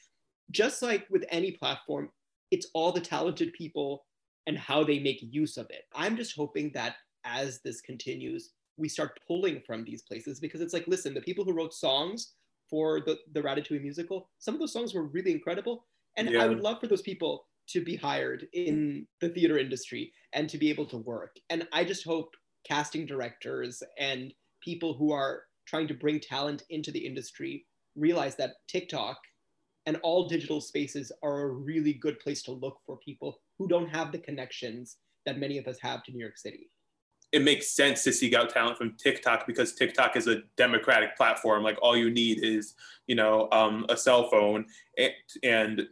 just 0.51 0.83
like 0.83 1.07
with 1.11 1.25
any 1.31 1.53
platform, 1.53 2.11
it's 2.51 2.67
all 2.75 2.91
the 2.91 3.01
talented 3.01 3.53
people 3.53 4.05
and 4.49 4.59
how 4.59 4.83
they 4.83 4.99
make 4.99 5.21
use 5.23 5.57
of 5.57 5.67
it. 5.71 5.85
I'm 5.95 6.17
just 6.17 6.35
hoping 6.35 6.73
that 6.75 6.97
as 7.25 7.61
this 7.61 7.81
continues, 7.81 8.51
we 8.77 8.89
start 8.89 9.21
pulling 9.29 9.63
from 9.65 9.85
these 9.85 10.03
places 10.03 10.41
because 10.41 10.61
it's 10.61 10.73
like, 10.73 10.89
listen, 10.89 11.15
the 11.15 11.21
people 11.21 11.45
who 11.45 11.53
wrote 11.53 11.73
songs 11.73 12.33
for 12.69 13.01
the, 13.07 13.17
the 13.33 13.43
Ratatouille 13.43 13.83
musical, 13.83 14.29
some 14.41 14.55
of 14.55 14.61
those 14.61 14.73
songs 14.73 14.93
were 14.93 15.05
really 15.05 15.31
incredible. 15.31 15.87
And 16.17 16.31
yeah. 16.31 16.43
I 16.43 16.49
would 16.49 16.61
love 16.61 16.81
for 16.81 16.89
those 16.89 17.03
people 17.03 17.45
to 17.69 17.85
be 17.85 17.95
hired 17.95 18.49
in 18.55 19.07
the 19.21 19.29
theater 19.29 19.57
industry 19.57 20.13
and 20.33 20.49
to 20.49 20.59
be 20.59 20.69
able 20.69 20.87
to 20.87 20.97
work. 20.97 21.37
And 21.51 21.69
I 21.73 21.85
just 21.85 22.05
hope 22.05 22.35
casting 22.69 23.07
directors 23.07 23.83
and 23.99 24.33
people 24.63 24.95
who 24.95 25.13
are 25.13 25.43
trying 25.67 25.89
to 25.89 25.95
bring 25.95 26.21
talent 26.21 26.63
into 26.71 26.91
the 26.91 26.99
industry 26.99 27.67
realize 27.97 28.37
that 28.37 28.55
TikTok 28.69 29.17
and 29.87 29.99
all 30.03 30.29
digital 30.29 30.61
spaces 30.61 31.11
are 31.23 31.43
a 31.43 31.49
really 31.49 31.95
good 31.95 32.21
place 32.21 32.43
to 32.43 32.53
look 32.53 32.79
for 32.85 32.99
people 32.99 33.41
who 33.59 33.69
don't 33.69 33.89
have 33.89 34.13
the 34.13 34.19
connections 34.19 34.99
that 35.25 35.39
many 35.39 35.59
of 35.59 35.67
us 35.67 35.79
have 35.81 36.03
to 36.05 36.13
New 36.13 36.21
York 36.21 36.37
City. 36.39 36.71
It 37.33 37.43
makes 37.43 37.71
sense 37.71 38.05
to 38.05 38.13
seek 38.13 38.35
out 38.35 38.51
talent 38.51 38.79
from 38.79 38.97
TikTok 38.97 39.47
because 39.47 39.75
TikTok 39.75 40.17
is 40.17 40.27
a 40.27 40.43
democratic 40.57 41.17
platform. 41.17 41.63
Like 41.63 41.79
all 41.83 41.97
you 41.97 42.11
need 42.11 42.43
is, 42.43 42.75
you 43.07 43.15
know, 43.15 43.49
um, 43.53 43.85
a 43.91 43.97
cell 43.97 44.31
phone 44.31 44.65
and, 44.97 45.13
and 45.43 45.89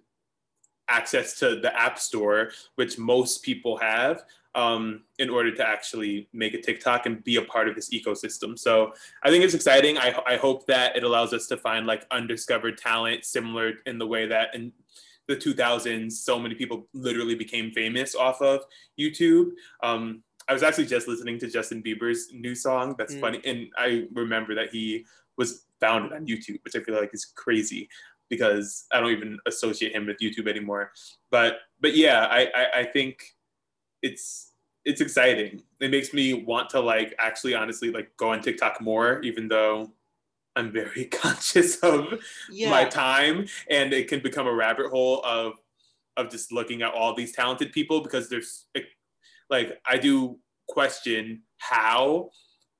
access 0.88 1.38
to 1.40 1.60
the 1.60 1.74
app 1.78 1.98
store, 1.98 2.50
which 2.76 2.98
most 2.98 3.42
people 3.42 3.76
have, 3.78 4.22
um, 4.54 5.02
in 5.18 5.28
order 5.28 5.54
to 5.54 5.66
actually 5.66 6.28
make 6.32 6.54
a 6.54 6.60
TikTok 6.60 7.06
and 7.06 7.22
be 7.22 7.36
a 7.36 7.42
part 7.42 7.68
of 7.68 7.74
this 7.74 7.90
ecosystem. 7.90 8.58
So 8.58 8.92
I 9.22 9.30
think 9.30 9.44
it's 9.44 9.54
exciting. 9.54 9.98
I, 9.98 10.18
I 10.26 10.36
hope 10.36 10.66
that 10.66 10.96
it 10.96 11.04
allows 11.04 11.34
us 11.34 11.46
to 11.48 11.56
find 11.56 11.86
like 11.86 12.06
undiscovered 12.10 12.78
talent, 12.78 13.24
similar 13.24 13.74
in 13.84 13.98
the 13.98 14.06
way 14.06 14.26
that 14.26 14.54
in 14.54 14.72
the 15.28 15.36
2000s, 15.36 16.12
so 16.12 16.38
many 16.38 16.54
people 16.54 16.88
literally 16.94 17.34
became 17.34 17.70
famous 17.72 18.14
off 18.14 18.40
of 18.40 18.62
YouTube. 18.98 19.50
Um, 19.82 20.22
I 20.48 20.52
was 20.52 20.62
actually 20.62 20.86
just 20.86 21.08
listening 21.08 21.38
to 21.40 21.50
Justin 21.50 21.82
Bieber's 21.82 22.28
new 22.32 22.54
song. 22.54 22.94
That's 22.96 23.14
mm. 23.14 23.20
funny, 23.20 23.40
and 23.44 23.66
I 23.76 24.06
remember 24.12 24.54
that 24.54 24.70
he 24.70 25.04
was 25.36 25.66
founded 25.80 26.12
on 26.12 26.26
YouTube, 26.26 26.62
which 26.64 26.76
I 26.76 26.80
feel 26.80 26.94
like 26.94 27.12
is 27.12 27.24
crazy 27.24 27.88
because 28.28 28.86
I 28.92 29.00
don't 29.00 29.10
even 29.10 29.38
associate 29.46 29.94
him 29.94 30.06
with 30.06 30.18
YouTube 30.18 30.48
anymore. 30.48 30.92
But 31.30 31.58
but 31.80 31.96
yeah, 31.96 32.26
I, 32.30 32.50
I, 32.54 32.80
I 32.80 32.84
think 32.84 33.36
it's 34.02 34.52
it's 34.84 35.00
exciting. 35.00 35.62
It 35.80 35.90
makes 35.90 36.12
me 36.12 36.32
want 36.32 36.70
to 36.70 36.80
like 36.80 37.14
actually 37.18 37.54
honestly 37.54 37.90
like 37.90 38.10
go 38.16 38.30
on 38.30 38.40
TikTok 38.40 38.80
more, 38.80 39.20
even 39.22 39.48
though 39.48 39.92
I'm 40.54 40.72
very 40.72 41.04
conscious 41.12 41.76
of 41.78 42.18
yeah. 42.50 42.70
my 42.70 42.84
time 42.84 43.46
and 43.70 43.92
it 43.92 44.08
can 44.08 44.20
become 44.20 44.46
a 44.46 44.54
rabbit 44.54 44.90
hole 44.90 45.20
of 45.24 45.54
of 46.16 46.30
just 46.30 46.50
looking 46.50 46.80
at 46.80 46.94
all 46.94 47.14
these 47.14 47.32
talented 47.32 47.72
people 47.72 48.00
because 48.00 48.30
there's 48.30 48.66
like 49.50 49.78
I 49.86 49.98
do 49.98 50.38
question 50.68 51.42
how 51.58 52.30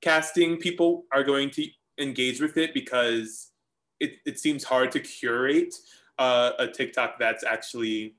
casting 0.01 0.57
people 0.57 1.05
are 1.13 1.23
going 1.23 1.49
to 1.51 1.67
engage 1.99 2.41
with 2.41 2.57
it 2.57 2.73
because 2.73 3.51
it, 3.99 4.17
it 4.25 4.39
seems 4.39 4.63
hard 4.63 4.91
to 4.93 4.99
curate 4.99 5.75
uh, 6.19 6.51
a 6.59 6.67
TikTok 6.67 7.19
that's 7.19 7.43
actually 7.43 8.15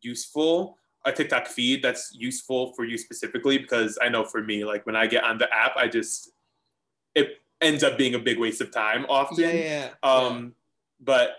useful, 0.00 0.78
a 1.04 1.12
TikTok 1.12 1.46
feed 1.46 1.82
that's 1.82 2.14
useful 2.14 2.72
for 2.74 2.84
you 2.84 2.98
specifically. 2.98 3.58
Because 3.58 3.98
I 4.00 4.08
know 4.08 4.24
for 4.24 4.42
me, 4.42 4.64
like 4.64 4.86
when 4.86 4.96
I 4.96 5.06
get 5.06 5.24
on 5.24 5.38
the 5.38 5.52
app, 5.54 5.72
I 5.76 5.88
just 5.88 6.30
it 7.14 7.40
ends 7.60 7.82
up 7.82 7.96
being 7.96 8.14
a 8.14 8.18
big 8.18 8.38
waste 8.38 8.60
of 8.60 8.70
time 8.70 9.06
often. 9.08 9.44
Yeah, 9.44 9.52
yeah. 9.52 9.88
Um, 10.02 10.44
yeah. 10.44 10.50
but 11.00 11.36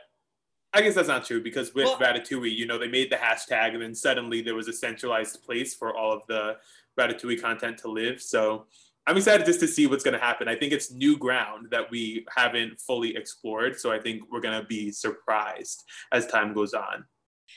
I 0.74 0.82
guess 0.82 0.96
that's 0.96 1.08
not 1.08 1.26
true 1.26 1.42
because 1.42 1.74
with 1.74 1.86
well, 1.86 1.98
Ratatouille, 1.98 2.56
you 2.56 2.68
know, 2.68 2.78
they 2.78 2.88
made 2.88 3.12
the 3.12 3.16
hashtag 3.16 3.74
and 3.74 3.82
then 3.82 3.96
suddenly 3.96 4.42
there 4.42 4.56
was 4.56 4.68
a 4.68 4.74
centralized 4.74 5.44
place 5.44 5.74
for 5.74 5.96
all 5.96 6.12
of 6.12 6.22
the 6.28 6.58
Ratatouille 7.00 7.42
content 7.42 7.78
to 7.80 7.88
live. 7.90 8.22
So 8.22 8.66
I'm 9.08 9.18
excited 9.18 9.46
just 9.46 9.62
to 9.62 9.68
see 9.68 9.88
what's 9.88 10.04
going 10.04 10.14
to 10.20 10.24
happen. 10.24 10.48
I 10.48 10.56
think 10.56 10.74
it's 10.74 10.92
new 10.92 11.18
ground 11.18 11.68
that 11.72 11.90
we 11.90 12.26
haven't 12.36 12.80
fully 12.80 13.16
explored. 13.16 13.80
So 13.80 13.92
I 13.92 14.00
think 14.00 14.24
we're 14.32 14.42
going 14.42 14.60
to 14.60 14.68
be 14.68 14.92
surprised 14.92 15.84
as 16.12 16.28
time 16.28 16.54
goes 16.54 16.74
on. 16.74 17.06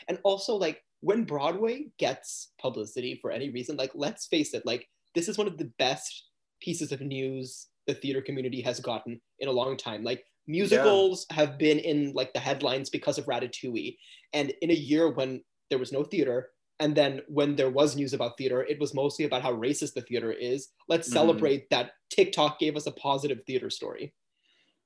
And 0.09 0.19
also, 0.23 0.55
like, 0.55 0.83
when 1.01 1.25
Broadway 1.25 1.87
gets 1.99 2.53
publicity 2.61 3.19
for 3.21 3.31
any 3.31 3.51
reason, 3.51 3.77
like, 3.77 3.91
let's 3.95 4.27
face 4.27 4.55
it, 4.55 4.65
like, 4.65 4.87
this 5.15 5.29
is 5.29 5.37
one 5.37 5.49
of 5.49 5.59
the 5.59 5.71
best 5.79 6.29
pieces 6.63 6.93
of 6.93 7.01
news 7.01 7.67
the 7.87 7.95
theater 7.95 8.23
community 8.23 8.61
has 8.61 8.79
gotten 8.79 9.21
in 9.41 9.49
a 9.49 9.53
long 9.53 9.77
time. 9.77 10.05
Like, 10.05 10.25
musicals 10.47 11.27
yeah. 11.31 11.37
have 11.37 11.59
been 11.59 11.79
in 11.79 12.13
like 12.13 12.33
the 12.33 12.41
headlines 12.41 12.91
because 12.91 13.19
of 13.19 13.27
Ratatouille. 13.27 13.97
And 14.33 14.53
in 14.63 14.71
a 14.71 14.75
year 14.75 15.11
when 15.11 15.43
there 15.71 15.79
was 15.79 15.93
no 15.93 16.03
theater, 16.03 16.51
and 16.81 16.95
then 16.95 17.21
when 17.29 17.55
there 17.55 17.71
was 17.71 17.95
news 17.95 18.15
about 18.15 18.39
theater, 18.39 18.65
it 18.65 18.81
was 18.81 18.95
mostly 18.95 19.27
about 19.27 19.43
how 19.43 19.53
racist 19.53 19.95
the 19.95 20.01
theater 20.01 20.33
is. 20.33 20.71
Let's 20.89 21.09
mm-hmm. 21.09 21.19
celebrate 21.19 21.71
that 21.71 21.93
TikTok 22.09 22.59
gave 22.59 22.75
us 22.75 22.87
a 22.87 22.93
positive 22.93 23.43
theater 23.47 23.71
story. 23.71 24.15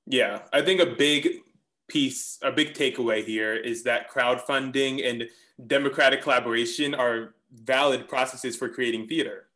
Yeah, 0.07 0.41
I 0.53 0.61
think 0.61 0.81
a 0.81 0.87
big 0.87 1.29
piece, 1.89 2.39
a 2.43 2.51
big 2.51 2.75
takeaway 2.75 3.25
here 3.25 3.55
is 3.55 3.85
that 3.85 4.11
crowdfunding 4.11 5.09
and 5.09 5.25
democratic 5.67 6.21
collaboration 6.21 6.95
are 6.95 7.35
valid 7.53 8.09
processes 8.09 8.57
for 8.57 8.69
creating 8.69 9.07
theater. 9.07 9.49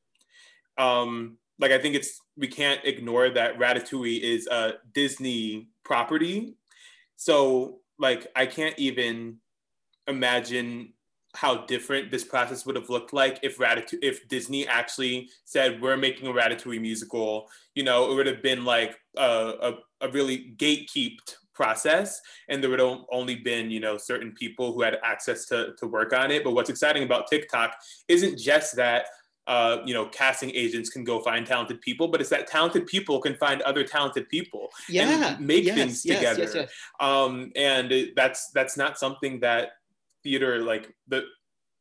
Um, 0.78 1.38
like 1.58 1.72
I 1.72 1.78
think 1.78 1.96
it's 1.96 2.20
we 2.36 2.46
can't 2.46 2.80
ignore 2.84 3.30
that 3.30 3.58
Ratatouille 3.58 4.20
is 4.20 4.46
a 4.46 4.74
Disney 4.94 5.68
property. 5.84 6.54
So 7.16 7.80
like 7.98 8.28
I 8.36 8.46
can't 8.46 8.78
even 8.78 9.38
imagine 10.06 10.92
how 11.34 11.66
different 11.66 12.10
this 12.10 12.24
process 12.24 12.64
would 12.64 12.76
have 12.76 12.88
looked 12.88 13.12
like 13.12 13.38
if 13.42 13.58
Ratatouille, 13.58 13.98
if 14.02 14.26
Disney 14.28 14.66
actually 14.66 15.28
said 15.44 15.80
we're 15.80 15.96
making 15.96 16.26
a 16.26 16.32
Ratatouille 16.32 16.80
musical. 16.80 17.48
You 17.74 17.84
know, 17.84 18.10
it 18.10 18.14
would 18.14 18.26
have 18.26 18.42
been 18.42 18.64
like 18.64 18.98
a, 19.16 19.54
a, 20.00 20.06
a 20.06 20.10
really 20.10 20.54
gatekept 20.56 21.36
process, 21.54 22.20
and 22.48 22.62
there 22.62 22.70
would 22.70 22.80
have 22.80 23.00
only 23.12 23.34
been 23.34 23.70
you 23.70 23.80
know 23.80 23.98
certain 23.98 24.32
people 24.32 24.72
who 24.72 24.82
had 24.82 24.98
access 25.04 25.44
to 25.46 25.74
to 25.78 25.86
work 25.86 26.12
on 26.12 26.30
it. 26.30 26.44
But 26.44 26.52
what's 26.52 26.70
exciting 26.70 27.02
about 27.02 27.28
TikTok 27.28 27.74
isn't 28.08 28.38
just 28.38 28.76
that. 28.76 29.06
Uh, 29.46 29.80
you 29.86 29.94
know, 29.94 30.04
casting 30.08 30.50
agents 30.50 30.90
can 30.90 31.04
go 31.04 31.22
find 31.22 31.46
talented 31.46 31.80
people, 31.80 32.06
but 32.06 32.20
it's 32.20 32.28
that 32.28 32.46
talented 32.46 32.86
people 32.86 33.18
can 33.18 33.34
find 33.36 33.62
other 33.62 33.82
talented 33.82 34.28
people 34.28 34.68
yeah, 34.90 35.08
and 35.08 35.40
make 35.40 35.64
yes, 35.64 35.74
things 35.74 36.04
yes, 36.04 36.18
together. 36.18 36.42
Yes, 36.42 36.54
yes. 36.54 36.70
Um, 37.00 37.50
and 37.56 38.10
that's 38.14 38.50
that's 38.50 38.76
not 38.76 38.98
something 38.98 39.40
that 39.40 39.77
theater 40.22 40.62
like 40.62 40.94
the 41.06 41.24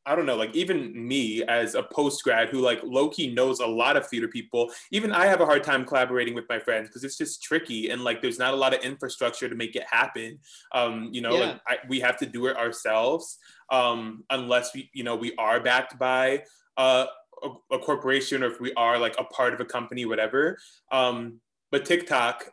I 0.08 0.16
don't 0.16 0.26
know, 0.26 0.38
like 0.38 0.56
even 0.56 1.08
me 1.08 1.44
as 1.44 1.76
a 1.76 1.84
post 1.84 2.24
grad 2.24 2.48
who 2.48 2.60
like 2.60 2.80
Loki 2.82 3.34
knows 3.34 3.60
a 3.60 3.68
lot 3.68 3.98
of 3.98 4.08
theater 4.08 4.30
people, 4.30 4.72
even 4.90 5.12
I 5.12 5.26
have 5.26 5.42
a 5.42 5.46
hard 5.46 5.66
time 5.66 5.84
collaborating 5.84 6.34
with 6.34 6.46
my 6.48 6.60
friends 6.60 6.88
because 6.88 7.04
it's 7.04 7.18
just 7.18 7.44
tricky 7.44 7.90
and 7.90 8.06
like 8.06 8.22
there's 8.22 8.40
not 8.40 8.54
a 8.54 8.58
lot 8.58 8.74
of 8.74 8.80
infrastructure 8.84 9.50
to 9.50 9.56
make 9.56 9.76
it 9.76 9.84
happen. 9.86 10.40
Um, 10.74 11.10
you 11.12 11.20
know, 11.20 11.34
yeah. 11.34 11.40
like 11.40 11.62
I, 11.68 11.78
we 11.90 12.00
have 12.00 12.16
to 12.20 12.26
do 12.26 12.48
it 12.48 12.56
ourselves 12.56 13.38
um, 13.70 14.24
unless 14.30 14.74
we, 14.74 14.90
you 14.94 15.04
know, 15.04 15.18
we 15.18 15.36
are 15.38 15.60
backed 15.60 16.00
by 16.00 16.44
uh, 16.78 17.08
a, 17.44 17.76
a, 17.76 17.80
corporation 17.80 18.44
or 18.44 18.52
if 18.52 18.62
we 18.62 18.74
are 18.76 18.98
like 18.98 19.16
a 19.20 19.26
part 19.26 19.54
of 19.54 19.60
a 19.60 19.66
company, 19.66 20.06
whatever. 20.06 20.58
Um, 20.90 21.42
but 21.70 21.84
TikTok, 21.84 22.46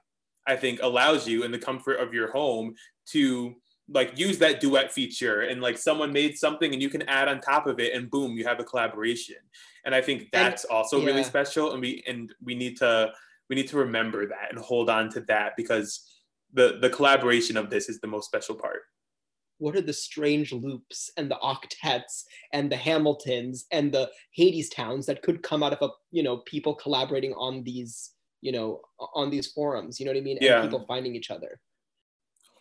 I 0.45 0.57
think, 0.57 0.81
allows 0.83 1.29
you 1.29 1.45
in 1.45 1.53
the 1.53 1.59
comfort 1.59 2.01
of 2.01 2.13
your 2.13 2.33
home 2.33 2.75
to 3.11 3.55
like 3.89 4.19
use 4.19 4.39
that 4.39 4.61
duet 4.61 4.93
feature 4.93 5.43
and 5.43 5.61
like 5.61 5.77
someone 5.77 6.13
made 6.13 6.39
something 6.39 6.73
and 6.73 6.81
you 6.81 6.89
can 6.89 7.03
add 7.03 7.29
on 7.29 7.41
top 7.41 7.67
of 7.67 7.79
it 7.79 7.95
and 7.95 8.11
boom 8.11 8.37
you 8.37 8.45
have 8.45 8.61
a 8.61 8.65
collaboration. 8.65 9.37
And 9.85 9.95
i 9.95 10.01
think 10.01 10.31
that's 10.33 10.65
and, 10.65 10.73
also 10.73 10.99
yeah. 10.99 11.07
really 11.07 11.25
special 11.25 11.73
and 11.73 11.81
we 11.81 12.03
and 12.07 12.33
we 12.43 12.55
need 12.55 12.79
to 12.79 13.13
we 13.51 13.57
need 13.57 13.69
to 13.69 13.77
remember 13.77 14.27
that 14.27 14.49
and 14.51 14.59
hold 14.59 14.89
on 14.89 15.11
to 15.11 15.21
that 15.23 15.53
because 15.57 16.09
the 16.55 16.79
the 16.81 16.89
collaboration 16.89 17.57
of 17.57 17.69
this 17.69 17.89
is 17.89 18.01
the 18.01 18.07
most 18.07 18.27
special 18.27 18.55
part. 18.55 18.83
What 19.59 19.77
are 19.77 19.83
the 19.83 19.93
strange 19.93 20.53
loops 20.53 21.11
and 21.17 21.31
the 21.31 21.37
octets 21.37 22.25
and 22.53 22.71
the 22.71 22.77
hamiltons 22.77 23.67
and 23.71 23.93
the 23.93 24.11
hadestowns 24.33 25.07
that 25.07 25.23
could 25.23 25.43
come 25.43 25.63
out 25.63 25.73
of 25.73 25.83
a 25.83 25.93
you 26.11 26.23
know 26.23 26.39
people 26.39 26.75
collaborating 26.75 27.35
on 27.35 27.63
these 27.63 28.13
you 28.41 28.53
know 28.53 28.81
on 29.15 29.31
these 29.31 29.49
forums? 29.53 30.01
You 30.01 30.07
know 30.07 30.13
what 30.13 30.19
i 30.19 30.23
mean? 30.23 30.39
Yeah. 30.41 30.61
and 30.61 30.71
people 30.71 30.87
finding 30.87 31.15
each 31.15 31.31
other 31.31 31.61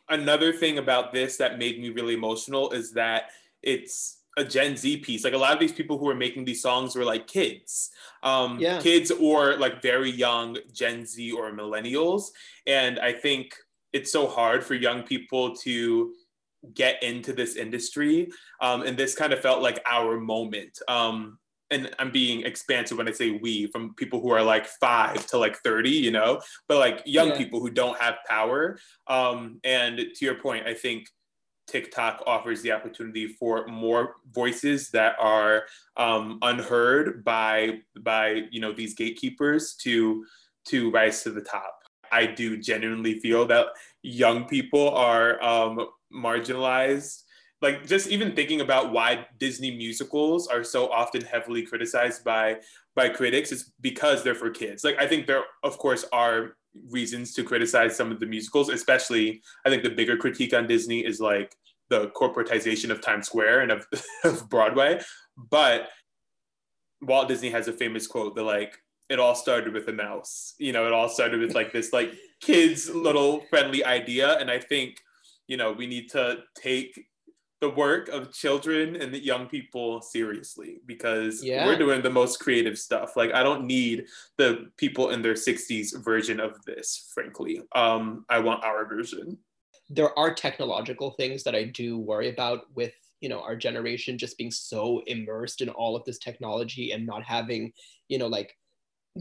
another 0.09 0.53
thing 0.53 0.77
about 0.77 1.13
this 1.13 1.37
that 1.37 1.59
made 1.59 1.79
me 1.79 1.89
really 1.89 2.13
emotional 2.13 2.71
is 2.71 2.91
that 2.93 3.31
it's 3.61 4.19
a 4.37 4.43
Gen 4.43 4.75
Z 4.75 4.97
piece. 4.97 5.23
Like 5.23 5.33
a 5.33 5.37
lot 5.37 5.53
of 5.53 5.59
these 5.59 5.71
people 5.71 5.97
who 5.97 6.09
are 6.09 6.15
making 6.15 6.45
these 6.45 6.61
songs 6.61 6.95
were 6.95 7.05
like 7.05 7.27
kids, 7.27 7.91
um, 8.23 8.59
yeah. 8.59 8.79
kids 8.79 9.11
or 9.11 9.57
like 9.57 9.81
very 9.81 10.09
young 10.09 10.57
Gen 10.73 11.05
Z 11.05 11.31
or 11.31 11.51
millennials. 11.51 12.29
And 12.65 12.99
I 12.99 13.13
think 13.13 13.55
it's 13.91 14.11
so 14.11 14.27
hard 14.27 14.63
for 14.63 14.73
young 14.73 15.03
people 15.03 15.55
to 15.57 16.13
get 16.73 17.03
into 17.03 17.33
this 17.33 17.55
industry. 17.55 18.29
Um, 18.61 18.81
and 18.83 18.97
this 18.97 19.15
kind 19.15 19.33
of 19.33 19.39
felt 19.39 19.61
like 19.61 19.81
our 19.89 20.19
moment. 20.19 20.79
Um, 20.87 21.37
and 21.73 21.89
I'm 21.99 22.11
being 22.11 22.45
expansive 22.45 22.97
when 22.97 23.07
I 23.07 23.11
say 23.11 23.31
we, 23.31 23.67
from 23.67 23.93
people 23.95 24.21
who 24.21 24.29
are 24.31 24.43
like 24.43 24.67
five 24.67 25.25
to 25.27 25.37
like 25.37 25.57
30, 25.57 25.89
you 25.89 26.11
know, 26.11 26.39
but 26.67 26.77
like 26.77 27.01
young 27.05 27.29
yeah. 27.29 27.37
people 27.37 27.59
who 27.59 27.71
don't 27.71 27.99
have 27.99 28.15
power. 28.29 28.77
Um, 29.07 29.59
and 29.63 29.97
to 29.97 30.25
your 30.25 30.35
point, 30.35 30.67
I 30.67 30.73
think 30.73 31.07
TikTok 31.67 32.23
offers 32.27 32.61
the 32.61 32.71
opportunity 32.71 33.27
for 33.27 33.67
more 33.67 34.15
voices 34.31 34.89
that 34.91 35.15
are 35.19 35.63
um, 35.97 36.39
unheard 36.41 37.23
by 37.23 37.79
by 38.01 38.43
you 38.51 38.59
know 38.59 38.73
these 38.73 38.93
gatekeepers 38.95 39.75
to 39.75 40.25
to 40.65 40.91
rise 40.91 41.23
to 41.23 41.31
the 41.31 41.41
top. 41.41 41.79
I 42.11 42.25
do 42.27 42.57
genuinely 42.57 43.19
feel 43.19 43.45
that 43.47 43.67
young 44.03 44.45
people 44.45 44.89
are 44.89 45.41
um, 45.43 45.87
marginalized 46.13 47.22
like 47.63 47.87
just 47.87 48.09
even 48.09 48.35
thinking 48.35 48.59
about 48.59 48.91
why 48.91 49.25
Disney 49.39 49.71
musicals 49.71 50.47
are 50.47 50.63
so 50.63 50.91
often 50.91 51.21
heavily 51.21 51.63
criticized 51.63 52.23
by 52.23 52.57
by 52.93 53.09
critics 53.09 53.51
is 53.51 53.71
because 53.81 54.21
they're 54.21 54.35
for 54.35 54.51
kids. 54.51 54.83
Like 54.83 55.01
I 55.01 55.07
think 55.07 55.25
there 55.25 55.45
of 55.63 55.77
course 55.77 56.05
are 56.11 56.57
reasons 56.89 57.33
to 57.35 57.43
criticize 57.43 57.95
some 57.95 58.11
of 58.11 58.19
the 58.19 58.25
musicals, 58.25 58.69
especially 58.69 59.41
I 59.65 59.69
think 59.69 59.83
the 59.83 59.89
bigger 59.89 60.17
critique 60.17 60.53
on 60.53 60.67
Disney 60.67 61.05
is 61.05 61.21
like 61.21 61.55
the 61.89 62.07
corporatization 62.09 62.89
of 62.89 62.99
Times 62.99 63.27
Square 63.27 63.61
and 63.61 63.71
of, 63.71 63.87
of 64.25 64.49
Broadway. 64.49 64.99
But 65.37 65.87
Walt 67.01 67.29
Disney 67.29 67.49
has 67.51 67.69
a 67.69 67.73
famous 67.73 68.07
quote 68.07 68.35
that 68.35 68.43
like 68.43 68.77
it 69.09 69.19
all 69.19 69.35
started 69.35 69.73
with 69.73 69.87
a 69.87 69.93
mouse. 69.93 70.53
You 70.59 70.73
know, 70.73 70.85
it 70.85 70.91
all 70.91 71.07
started 71.07 71.39
with 71.39 71.55
like 71.55 71.71
this 71.71 71.93
like 71.93 72.13
kids 72.41 72.89
little 72.89 73.41
friendly 73.49 73.85
idea. 73.85 74.37
And 74.37 74.51
I 74.51 74.59
think, 74.59 74.97
you 75.47 75.55
know, 75.55 75.71
we 75.71 75.87
need 75.87 76.09
to 76.11 76.39
take 76.55 77.07
the 77.63 77.69
work 77.69 78.09
of 78.09 78.29
children 78.33 78.97
and 79.01 79.13
the 79.13 79.23
young 79.31 79.47
people 79.47 80.01
seriously 80.01 80.81
because 80.85 81.41
Yeah. 81.41 81.65
we're 81.65 81.77
doing 81.77 82.01
the 82.01 82.09
most 82.09 82.41
creative 82.41 82.77
stuff. 82.77 83.15
Like 83.15 83.31
I 83.33 83.41
don't 83.41 83.63
need 83.65 84.05
the 84.37 84.49
people 84.75 85.11
in 85.11 85.21
their 85.21 85.35
60s 85.47 85.87
version 86.03 86.41
of 86.41 86.51
this, 86.65 87.09
frankly. 87.15 87.61
Um, 87.73 88.25
I 88.29 88.39
want 88.39 88.65
our 88.65 88.85
version. 88.85 89.37
there 89.89 90.17
are 90.17 90.33
technological 90.33 91.11
things 91.11 91.43
that 91.43 91.55
I 91.55 91.63
do 91.81 91.89
worry 92.11 92.29
about 92.35 92.59
with 92.79 92.93
you 93.21 93.29
know 93.31 93.41
our 93.47 93.55
generation 93.67 94.17
just 94.17 94.37
being 94.37 94.51
so 94.51 94.83
immersed 95.15 95.59
in 95.61 95.69
all 95.69 95.93
of 95.95 96.03
this 96.05 96.19
technology 96.27 96.85
and 96.93 97.05
not 97.05 97.23
having 97.37 97.71
you 98.11 98.17
know 98.19 98.27
like 98.37 98.49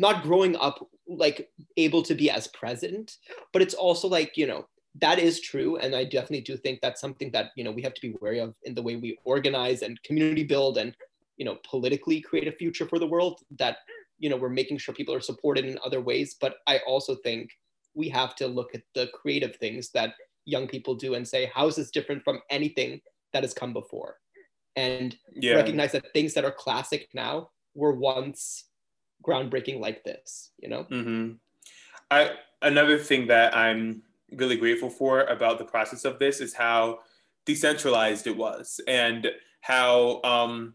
not 0.07 0.23
growing 0.27 0.55
up 0.67 0.77
like 1.25 1.39
able 1.77 2.03
to 2.09 2.15
be 2.23 2.29
as 2.39 2.47
present 2.61 3.07
but 3.53 3.61
it's 3.65 3.75
also 3.87 4.07
like 4.19 4.31
you 4.41 4.47
know 4.51 4.63
that 5.01 5.19
is 5.19 5.41
true 5.41 5.77
and 5.77 5.95
i 5.95 6.05
definitely 6.05 6.41
do 6.41 6.57
think 6.57 6.79
that's 6.81 7.01
something 7.01 7.31
that 7.31 7.51
you 7.57 7.65
know 7.65 7.71
we 7.71 7.83
have 7.83 7.95
to 7.95 8.01
be 8.01 8.15
wary 8.21 8.39
of 8.41 8.55
in 8.65 8.75
the 8.75 8.83
way 8.83 8.97
we 8.97 9.19
organize 9.25 9.83
and 9.83 10.03
community 10.03 10.45
build 10.45 10.77
and 10.77 10.95
you 11.37 11.45
know 11.45 11.59
politically 11.69 12.21
create 12.21 12.47
a 12.47 12.53
future 12.53 12.87
for 12.87 12.99
the 12.99 13.07
world 13.07 13.41
that 13.59 13.79
you 14.19 14.31
know 14.31 14.37
we're 14.37 14.49
making 14.49 14.79
sure 14.79 14.95
people 14.95 15.15
are 15.15 15.21
supported 15.21 15.65
in 15.65 15.79
other 15.85 16.01
ways. 16.01 16.37
But 16.41 16.57
i 16.67 16.79
also 16.87 17.17
think 17.17 17.51
we 17.95 18.09
have 18.09 18.35
to 18.37 18.47
look 18.47 18.75
at 18.75 18.83
the 18.95 19.09
creative 19.13 19.57
things 19.57 19.91
that 19.91 20.15
young 20.45 20.67
people 20.67 20.95
do 20.95 21.15
and 21.15 21.27
say 21.27 21.51
how 21.55 21.67
is 21.67 21.77
this 21.77 21.91
different 21.91 22.23
from 22.23 22.41
anything 22.51 23.01
that 23.33 23.43
has 23.43 23.53
come 23.55 23.73
before? 23.73 24.19
And 24.77 25.17
Yeah. 25.35 25.57
recognize 25.57 25.93
that 25.93 26.13
things 26.13 26.35
that 26.35 26.45
are 26.45 26.53
classic 26.53 27.09
now 27.15 27.51
were 27.75 27.93
once 27.93 28.69
groundbreaking 29.27 29.81
like 29.81 30.05
this 30.05 30.53
you 30.59 30.69
know? 30.69 30.85
Hmm 30.85 31.33
I 32.11 32.37
another 32.61 32.99
thing 32.99 33.27
that 33.29 33.57
I'm 33.57 34.03
really 34.37 34.57
grateful 34.57 34.91
for 34.91 35.23
about 35.25 35.59
the 35.59 35.65
process 35.65 36.05
of 36.05 36.19
this 36.19 36.41
is 36.41 36.55
how 36.55 37.01
decentralized 37.47 38.27
it 38.27 38.37
was 38.37 38.81
and 38.87 39.31
how 39.61 40.21
um, 40.23 40.75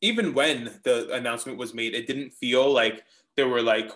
even 0.00 0.34
when 0.34 0.70
the 0.84 1.10
announcement 1.14 1.58
was 1.58 1.72
made, 1.74 1.94
it 1.94 2.06
didn't 2.06 2.30
feel 2.30 2.70
like 2.72 3.04
there 3.36 3.48
were 3.48 3.62
like 3.62 3.90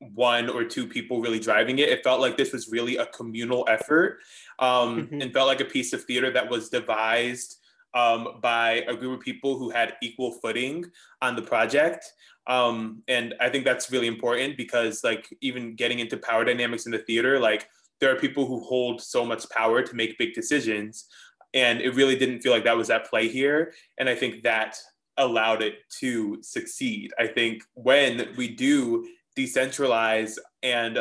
one 0.00 0.50
or 0.50 0.64
two 0.64 0.86
people 0.86 1.20
really 1.20 1.38
driving 1.38 1.78
it. 1.78 1.88
It 1.88 2.02
felt 2.04 2.20
like 2.20 2.36
this 2.36 2.52
was 2.52 2.68
really 2.68 2.96
a 2.96 3.06
communal 3.06 3.64
effort 3.68 4.20
um, 4.58 5.06
Mhm. 5.08 5.22
and 5.22 5.32
felt 5.32 5.46
like 5.46 5.60
a 5.60 5.64
piece 5.64 5.92
of 5.92 6.04
theater 6.04 6.30
that 6.32 6.48
was 6.50 6.68
devised 6.68 7.60
um, 7.94 8.40
by 8.42 8.84
a 8.88 8.94
group 8.96 9.18
of 9.20 9.24
people 9.24 9.56
who 9.56 9.70
had 9.70 9.96
equal 10.02 10.32
footing 10.32 10.84
on 11.22 11.36
the 11.36 11.42
project. 11.42 12.12
Um, 12.46 13.02
and 13.08 13.34
I 13.40 13.48
think 13.48 13.64
that's 13.64 13.90
really 13.90 14.06
important 14.06 14.56
because, 14.56 15.02
like, 15.02 15.34
even 15.40 15.76
getting 15.76 15.98
into 15.98 16.16
power 16.16 16.44
dynamics 16.44 16.86
in 16.86 16.92
the 16.92 16.98
theater, 16.98 17.40
like, 17.40 17.68
there 18.00 18.14
are 18.14 18.18
people 18.18 18.46
who 18.46 18.60
hold 18.60 19.00
so 19.00 19.24
much 19.24 19.48
power 19.50 19.82
to 19.82 19.94
make 19.94 20.18
big 20.18 20.34
decisions. 20.34 21.06
And 21.54 21.80
it 21.80 21.94
really 21.94 22.16
didn't 22.16 22.40
feel 22.40 22.52
like 22.52 22.64
that 22.64 22.76
was 22.76 22.90
at 22.90 23.08
play 23.08 23.28
here. 23.28 23.72
And 23.98 24.08
I 24.08 24.14
think 24.14 24.42
that 24.42 24.76
allowed 25.16 25.62
it 25.62 25.76
to 26.00 26.38
succeed. 26.42 27.12
I 27.18 27.28
think 27.28 27.62
when 27.74 28.34
we 28.36 28.48
do 28.48 29.06
decentralize 29.38 30.36
and 30.62 30.98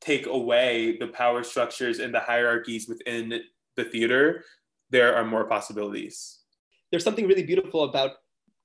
take 0.00 0.26
away 0.26 0.96
the 0.98 1.08
power 1.08 1.42
structures 1.42 1.98
and 1.98 2.14
the 2.14 2.20
hierarchies 2.20 2.88
within 2.88 3.42
the 3.76 3.84
theater, 3.84 4.44
there 4.90 5.14
are 5.14 5.24
more 5.24 5.44
possibilities. 5.44 6.38
there's 6.90 7.04
something 7.04 7.26
really 7.26 7.42
beautiful 7.42 7.84
about 7.84 8.12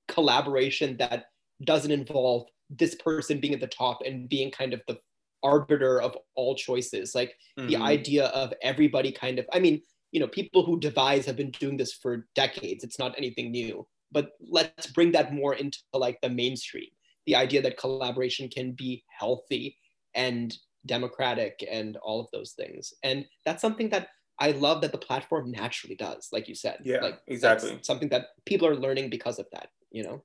collaboration 0.08 0.96
that 0.98 1.26
doesn't 1.62 1.90
involve 1.90 2.46
this 2.70 2.94
person 2.96 3.40
being 3.40 3.54
at 3.54 3.60
the 3.60 3.66
top 3.66 4.00
and 4.04 4.28
being 4.28 4.50
kind 4.50 4.72
of 4.74 4.82
the 4.88 4.98
arbiter 5.42 6.00
of 6.00 6.16
all 6.34 6.54
choices. 6.56 7.14
Like 7.14 7.36
the 7.56 7.74
Mhm. 7.76 7.82
idea 7.82 8.26
of 8.26 8.52
everybody 8.62 9.12
kind 9.12 9.38
of 9.38 9.46
i 9.52 9.58
mean 9.58 9.80
you 10.12 10.20
know 10.20 10.28
people 10.28 10.64
who 10.64 10.78
devise 10.78 11.26
have 11.26 11.36
been 11.36 11.50
doing 11.50 11.76
this 11.76 11.92
for 11.92 12.26
decades. 12.34 12.84
It's 12.84 12.98
not 12.98 13.16
anything 13.18 13.50
new. 13.50 13.86
But 14.12 14.32
let's 14.40 14.86
bring 14.86 15.10
that 15.12 15.32
more 15.34 15.54
into 15.54 15.78
like 15.92 16.20
the 16.20 16.28
mainstream. 16.30 16.90
The 17.26 17.34
idea 17.36 17.60
that 17.62 17.76
collaboration 17.78 18.48
can 18.48 18.72
be 18.72 19.04
healthy 19.08 19.76
and 20.14 20.56
democratic 20.86 21.64
and 21.68 21.96
all 21.98 22.20
of 22.20 22.28
those 22.32 22.52
things. 22.52 22.92
And 23.02 23.26
that's 23.44 23.60
something 23.62 23.88
that 23.90 24.08
i 24.40 24.50
love 24.52 24.80
that 24.82 24.92
the 24.92 24.98
platform 24.98 25.50
naturally 25.50 25.94
does 25.96 26.28
like 26.32 26.48
you 26.48 26.54
said. 26.54 26.78
Yeah, 26.84 27.00
like 27.00 27.20
exactly. 27.26 27.78
something 27.82 28.08
that 28.10 28.24
people 28.46 28.66
are 28.68 28.76
learning 28.76 29.08
because 29.10 29.38
of 29.38 29.46
that 29.52 29.68
you 29.90 30.02
know 30.06 30.24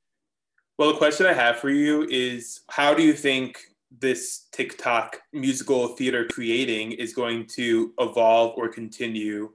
Well, 0.79 0.93
the 0.93 0.97
question 0.97 1.27
I 1.27 1.33
have 1.33 1.57
for 1.57 1.69
you 1.69 2.07
is 2.09 2.61
how 2.71 2.95
do 2.95 3.03
you 3.03 3.13
think 3.13 3.59
this 3.91 4.47
TikTok 4.51 5.19
musical 5.33 5.89
theater 5.89 6.25
creating 6.31 6.93
is 6.93 7.13
going 7.13 7.45
to 7.57 7.93
evolve 7.99 8.53
or 8.57 8.69
continue 8.69 9.51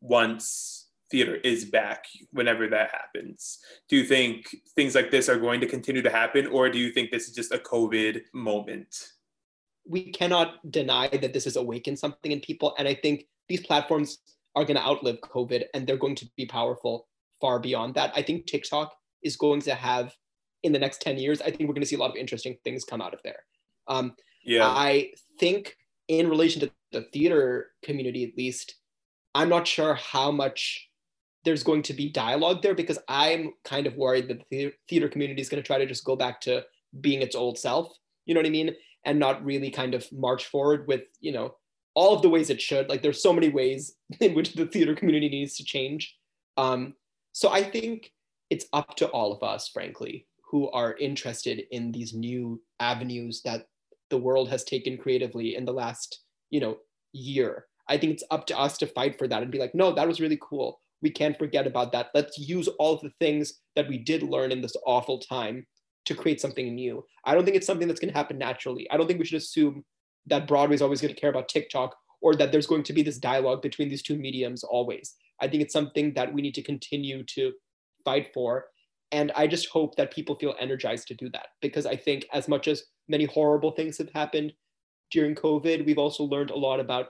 once 0.00 0.88
theater 1.10 1.36
is 1.36 1.64
back, 1.64 2.04
whenever 2.30 2.68
that 2.68 2.90
happens? 2.90 3.58
Do 3.88 3.96
you 3.96 4.04
think 4.04 4.54
things 4.76 4.94
like 4.94 5.10
this 5.10 5.28
are 5.28 5.38
going 5.38 5.60
to 5.62 5.66
continue 5.66 6.02
to 6.02 6.10
happen, 6.10 6.46
or 6.46 6.68
do 6.68 6.78
you 6.78 6.92
think 6.92 7.10
this 7.10 7.26
is 7.26 7.34
just 7.34 7.52
a 7.52 7.58
COVID 7.58 8.20
moment? 8.32 8.94
we 9.88 10.10
cannot 10.10 10.70
deny 10.70 11.08
that 11.08 11.32
this 11.32 11.44
has 11.44 11.56
awakened 11.56 11.98
something 11.98 12.32
in 12.32 12.40
people. 12.40 12.74
And 12.78 12.88
I 12.88 12.94
think 12.94 13.26
these 13.48 13.64
platforms 13.64 14.18
are 14.54 14.64
going 14.64 14.76
to 14.76 14.84
outlive 14.84 15.20
COVID 15.20 15.64
and 15.74 15.86
they're 15.86 15.96
going 15.96 16.16
to 16.16 16.28
be 16.36 16.46
powerful 16.46 17.06
far 17.40 17.58
beyond 17.58 17.94
that. 17.94 18.12
I 18.14 18.22
think 18.22 18.46
TikTok 18.46 18.94
is 19.22 19.36
going 19.36 19.60
to 19.62 19.74
have, 19.74 20.14
in 20.66 20.72
the 20.72 20.78
next 20.78 21.00
10 21.00 21.18
years, 21.18 21.40
I 21.40 21.50
think 21.50 21.62
we're 21.62 21.74
going 21.74 21.82
to 21.82 21.86
see 21.86 21.96
a 21.96 22.00
lot 22.00 22.10
of 22.10 22.16
interesting 22.16 22.56
things 22.64 22.84
come 22.84 23.00
out 23.00 23.14
of 23.14 23.20
there. 23.22 23.40
Um, 23.88 24.14
Yeah. 24.44 24.66
I 24.66 25.12
think, 25.40 25.76
in 26.08 26.28
relation 26.28 26.60
to 26.60 26.70
the 26.92 27.02
theater 27.12 27.70
community 27.82 28.24
at 28.24 28.36
least, 28.36 28.76
I'm 29.34 29.48
not 29.48 29.66
sure 29.66 29.94
how 29.94 30.30
much 30.30 30.88
there's 31.44 31.62
going 31.62 31.82
to 31.82 31.94
be 31.94 32.08
dialogue 32.08 32.62
there 32.62 32.74
because 32.74 32.98
I'm 33.08 33.52
kind 33.64 33.86
of 33.86 33.96
worried 33.96 34.28
that 34.28 34.42
the 34.50 34.72
theater 34.88 35.08
community 35.08 35.40
is 35.40 35.48
going 35.48 35.62
to 35.62 35.66
try 35.66 35.78
to 35.78 35.86
just 35.86 36.04
go 36.04 36.16
back 36.16 36.40
to 36.42 36.64
being 37.00 37.22
its 37.22 37.36
old 37.36 37.58
self. 37.58 37.96
You 38.24 38.34
know 38.34 38.40
what 38.40 38.46
I 38.46 38.50
mean? 38.50 38.74
And 39.04 39.18
not 39.18 39.44
really 39.44 39.70
kind 39.70 39.94
of 39.94 40.06
march 40.12 40.46
forward 40.46 40.88
with, 40.88 41.02
you 41.20 41.32
know, 41.32 41.54
all 41.94 42.14
of 42.14 42.22
the 42.22 42.28
ways 42.28 42.50
it 42.50 42.60
should. 42.60 42.88
Like 42.88 43.02
there's 43.02 43.22
so 43.22 43.32
many 43.32 43.48
ways 43.48 43.94
in 44.20 44.34
which 44.34 44.54
the 44.54 44.66
theater 44.66 44.94
community 44.94 45.28
needs 45.28 45.56
to 45.56 45.64
change. 45.64 46.16
Um, 46.56 46.94
so 47.32 47.50
I 47.50 47.62
think 47.62 48.12
it's 48.50 48.66
up 48.72 48.96
to 48.96 49.06
all 49.08 49.32
of 49.32 49.42
us, 49.42 49.68
frankly, 49.68 50.26
who 50.56 50.70
are 50.70 50.96
interested 50.96 51.64
in 51.70 51.92
these 51.92 52.14
new 52.14 52.58
avenues 52.80 53.42
that 53.44 53.66
the 54.08 54.16
world 54.16 54.48
has 54.48 54.64
taken 54.64 54.96
creatively 54.96 55.54
in 55.54 55.66
the 55.66 55.72
last, 55.72 56.20
you 56.48 56.60
know, 56.60 56.78
year. 57.12 57.66
I 57.90 57.98
think 57.98 58.12
it's 58.14 58.24
up 58.30 58.46
to 58.46 58.58
us 58.58 58.78
to 58.78 58.86
fight 58.86 59.18
for 59.18 59.28
that 59.28 59.42
and 59.42 59.52
be 59.52 59.58
like, 59.58 59.74
no, 59.74 59.92
that 59.92 60.08
was 60.08 60.18
really 60.18 60.38
cool. 60.40 60.80
We 61.02 61.10
can't 61.10 61.36
forget 61.36 61.66
about 61.66 61.92
that. 61.92 62.08
Let's 62.14 62.38
use 62.38 62.68
all 62.78 62.94
of 62.94 63.02
the 63.02 63.12
things 63.20 63.60
that 63.74 63.86
we 63.86 63.98
did 63.98 64.22
learn 64.22 64.50
in 64.50 64.62
this 64.62 64.74
awful 64.86 65.18
time 65.18 65.66
to 66.06 66.14
create 66.14 66.40
something 66.40 66.74
new. 66.74 67.04
I 67.26 67.34
don't 67.34 67.44
think 67.44 67.58
it's 67.58 67.66
something 67.66 67.86
that's 67.86 68.00
going 68.00 68.12
to 68.14 68.18
happen 68.18 68.38
naturally. 68.38 68.90
I 68.90 68.96
don't 68.96 69.06
think 69.06 69.18
we 69.18 69.26
should 69.26 69.42
assume 69.42 69.84
that 70.24 70.48
Broadway 70.48 70.76
is 70.76 70.80
always 70.80 71.02
going 71.02 71.14
to 71.14 71.20
care 71.20 71.28
about 71.28 71.50
TikTok 71.50 71.94
or 72.22 72.34
that 72.36 72.50
there's 72.50 72.66
going 72.66 72.84
to 72.84 72.94
be 72.94 73.02
this 73.02 73.18
dialogue 73.18 73.60
between 73.60 73.90
these 73.90 74.02
two 74.02 74.16
mediums 74.16 74.64
always. 74.64 75.16
I 75.38 75.48
think 75.48 75.62
it's 75.62 75.74
something 75.74 76.14
that 76.14 76.32
we 76.32 76.40
need 76.40 76.54
to 76.54 76.62
continue 76.62 77.24
to 77.34 77.52
fight 78.06 78.30
for. 78.32 78.64
And 79.12 79.32
I 79.36 79.46
just 79.46 79.68
hope 79.68 79.96
that 79.96 80.10
people 80.12 80.34
feel 80.34 80.54
energized 80.60 81.08
to 81.08 81.14
do 81.14 81.30
that 81.30 81.48
because 81.60 81.86
I 81.86 81.96
think, 81.96 82.26
as 82.32 82.48
much 82.48 82.68
as 82.68 82.84
many 83.08 83.24
horrible 83.24 83.72
things 83.72 83.98
have 83.98 84.10
happened 84.14 84.52
during 85.10 85.34
COVID, 85.34 85.86
we've 85.86 85.98
also 85.98 86.24
learned 86.24 86.50
a 86.50 86.56
lot 86.56 86.80
about 86.80 87.08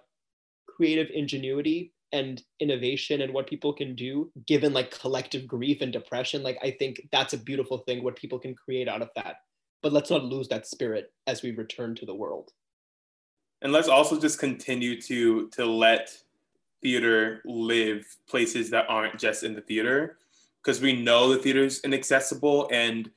creative 0.69 1.09
ingenuity 1.15 1.93
and 2.13 2.43
innovation 2.61 3.23
and 3.23 3.33
what 3.33 3.49
people 3.49 3.73
can 3.73 3.95
do 3.95 4.31
given 4.47 4.73
like 4.73 4.91
collective 4.91 5.47
grief 5.47 5.81
and 5.81 5.93
depression. 5.93 6.43
Like, 6.43 6.59
I 6.63 6.71
think 6.71 7.01
that's 7.13 7.33
a 7.33 7.39
beautiful 7.39 7.79
thing 7.79 8.05
what 8.05 8.17
people 8.17 8.39
can 8.39 8.55
create 8.55 8.89
out 8.89 9.03
of 9.03 9.11
that. 9.17 9.37
But 9.83 9.93
let's 9.93 10.11
not 10.11 10.25
lose 10.25 10.49
that 10.49 10.67
spirit 10.67 11.13
as 11.27 11.43
we 11.43 11.53
return 11.53 11.95
to 11.97 12.07
the 12.07 12.15
world. 12.15 12.53
and 13.63 13.73
let's 13.73 13.89
also 13.89 14.19
just 14.21 14.39
continue 14.39 15.01
to 15.01 15.49
to 15.51 15.65
let 15.65 16.17
theater 16.83 17.43
live 17.45 18.05
places 18.29 18.71
that 18.71 18.87
aren't 18.89 19.19
just 19.19 19.43
in 19.43 19.55
the 19.55 19.61
theater 19.61 20.19
because 20.67 20.81
we 20.81 21.01
know 21.01 21.33
the 21.33 21.39
theater 21.39 21.65
is 21.65 21.81
inaccessible 21.85 22.69
and 22.73 23.09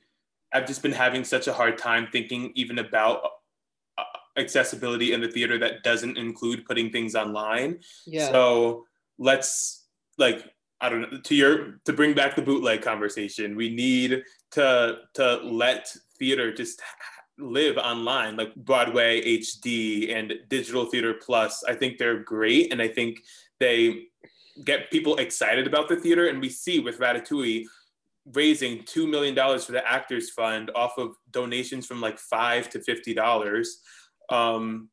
i've 0.52 0.66
just 0.66 0.82
been 0.82 0.92
having 0.92 1.24
such 1.24 1.48
a 1.48 1.52
hard 1.52 1.76
time 1.76 2.06
thinking 2.12 2.52
even 2.54 2.78
about 2.78 3.22
uh, 3.98 4.02
accessibility 4.38 5.12
in 5.12 5.20
the 5.20 5.28
theater 5.28 5.58
that 5.58 5.82
doesn't 5.82 6.16
include 6.16 6.64
putting 6.64 6.90
things 6.90 7.16
online 7.16 7.80
Yeah. 8.06 8.30
so 8.30 8.84
let's 9.18 9.88
like 10.16 10.44
I 10.80 10.88
don't 10.88 11.02
know 11.02 11.20
to 11.20 11.34
your 11.34 11.80
to 11.84 11.92
bring 11.92 12.14
back 12.14 12.36
the 12.36 12.42
bootleg 12.42 12.80
conversation. 12.80 13.54
We 13.54 13.68
need 13.68 14.22
to 14.52 14.98
to 15.14 15.36
let 15.44 15.94
theater 16.18 16.54
just 16.54 16.80
live 17.38 17.76
online 17.76 18.36
like 18.36 18.54
Broadway 18.54 19.20
HD 19.40 20.14
and 20.14 20.32
Digital 20.48 20.86
Theater 20.86 21.14
Plus. 21.14 21.62
I 21.68 21.74
think 21.74 21.98
they're 21.98 22.22
great 22.22 22.72
and 22.72 22.80
I 22.80 22.88
think 22.88 23.20
they 23.58 24.06
get 24.64 24.90
people 24.90 25.16
excited 25.16 25.66
about 25.66 25.88
the 25.88 25.96
theater 25.96 26.28
and 26.28 26.40
we 26.40 26.48
see 26.48 26.80
with 26.80 26.98
Ratatouille 26.98 27.64
raising 28.34 28.84
2 28.84 29.06
million 29.06 29.34
dollars 29.34 29.64
for 29.64 29.72
the 29.72 29.86
actors 29.90 30.30
fund 30.30 30.70
off 30.74 30.98
of 30.98 31.14
donations 31.30 31.86
from 31.86 32.00
like 32.00 32.18
5 32.18 32.70
to 32.70 32.80
50 32.80 33.14
dollars. 33.14 33.80
Um 34.28 34.90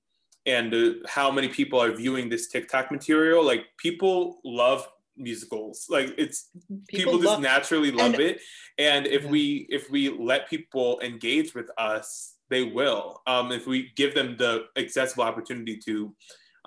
and 0.48 0.74
uh, 0.74 0.92
how 1.08 1.30
many 1.30 1.50
people 1.50 1.80
are 1.80 1.92
viewing 1.92 2.30
this 2.30 2.48
TikTok 2.48 2.90
material. 2.90 3.46
Like 3.46 3.66
people 3.78 4.40
love 4.46 4.88
musicals. 5.18 5.88
Like 5.90 6.14
it's 6.18 6.50
people, 6.88 7.14
people 7.14 7.14
just 7.18 7.26
love, 7.26 7.42
naturally 7.42 7.92
love 7.92 8.14
and, 8.14 8.22
it, 8.22 8.42
and 8.78 9.06
if 9.06 9.24
yeah. 9.24 9.30
we 9.30 9.68
if 9.70 9.90
we 9.90 10.10
let 10.10 10.50
people 10.50 11.00
engage 11.02 11.54
with 11.54 11.70
us, 11.78 12.36
they 12.50 12.64
will. 12.64 13.22
Um, 13.28 13.52
if 13.52 13.68
we 13.68 13.92
give 13.96 14.16
them 14.16 14.38
the 14.38 14.66
accessible 14.78 15.24
opportunity 15.24 15.78
to, 15.86 16.16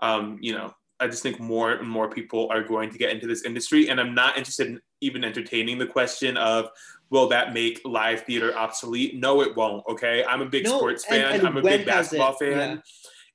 um, 0.03 0.39
you 0.41 0.53
know, 0.53 0.75
I 1.01 1.07
just 1.07 1.23
think 1.23 1.41
more 1.41 1.73
and 1.73 1.89
more 1.89 2.09
people 2.09 2.49
are 2.51 2.63
going 2.63 2.91
to 2.91 2.99
get 2.99 3.11
into 3.11 3.27
this 3.27 3.45
industry, 3.45 3.89
and 3.89 4.01
I'm 4.01 4.15
not 4.15 4.37
interested 4.37 4.67
in 4.67 4.81
even 5.01 5.25
entertaining 5.25 5.79
the 5.79 5.87
question 5.87 6.37
of 6.37 6.69
will 7.11 7.29
that 7.29 7.53
make 7.53 7.81
live 7.85 8.23
theater 8.23 8.57
obsolete? 8.57 9.19
No, 9.19 9.43
it 9.43 9.57
won't. 9.57 9.85
Okay, 9.89 10.25
I'm 10.25 10.43
a 10.43 10.47
big 10.47 10.65
no, 10.65 10.77
sports 10.77 11.05
fan. 11.05 11.33
And, 11.33 11.47
I'm 11.47 11.57
a 11.57 11.63
big 11.63 11.87
basketball 11.87 12.35
fan. 12.35 12.51
Yeah 12.77 12.77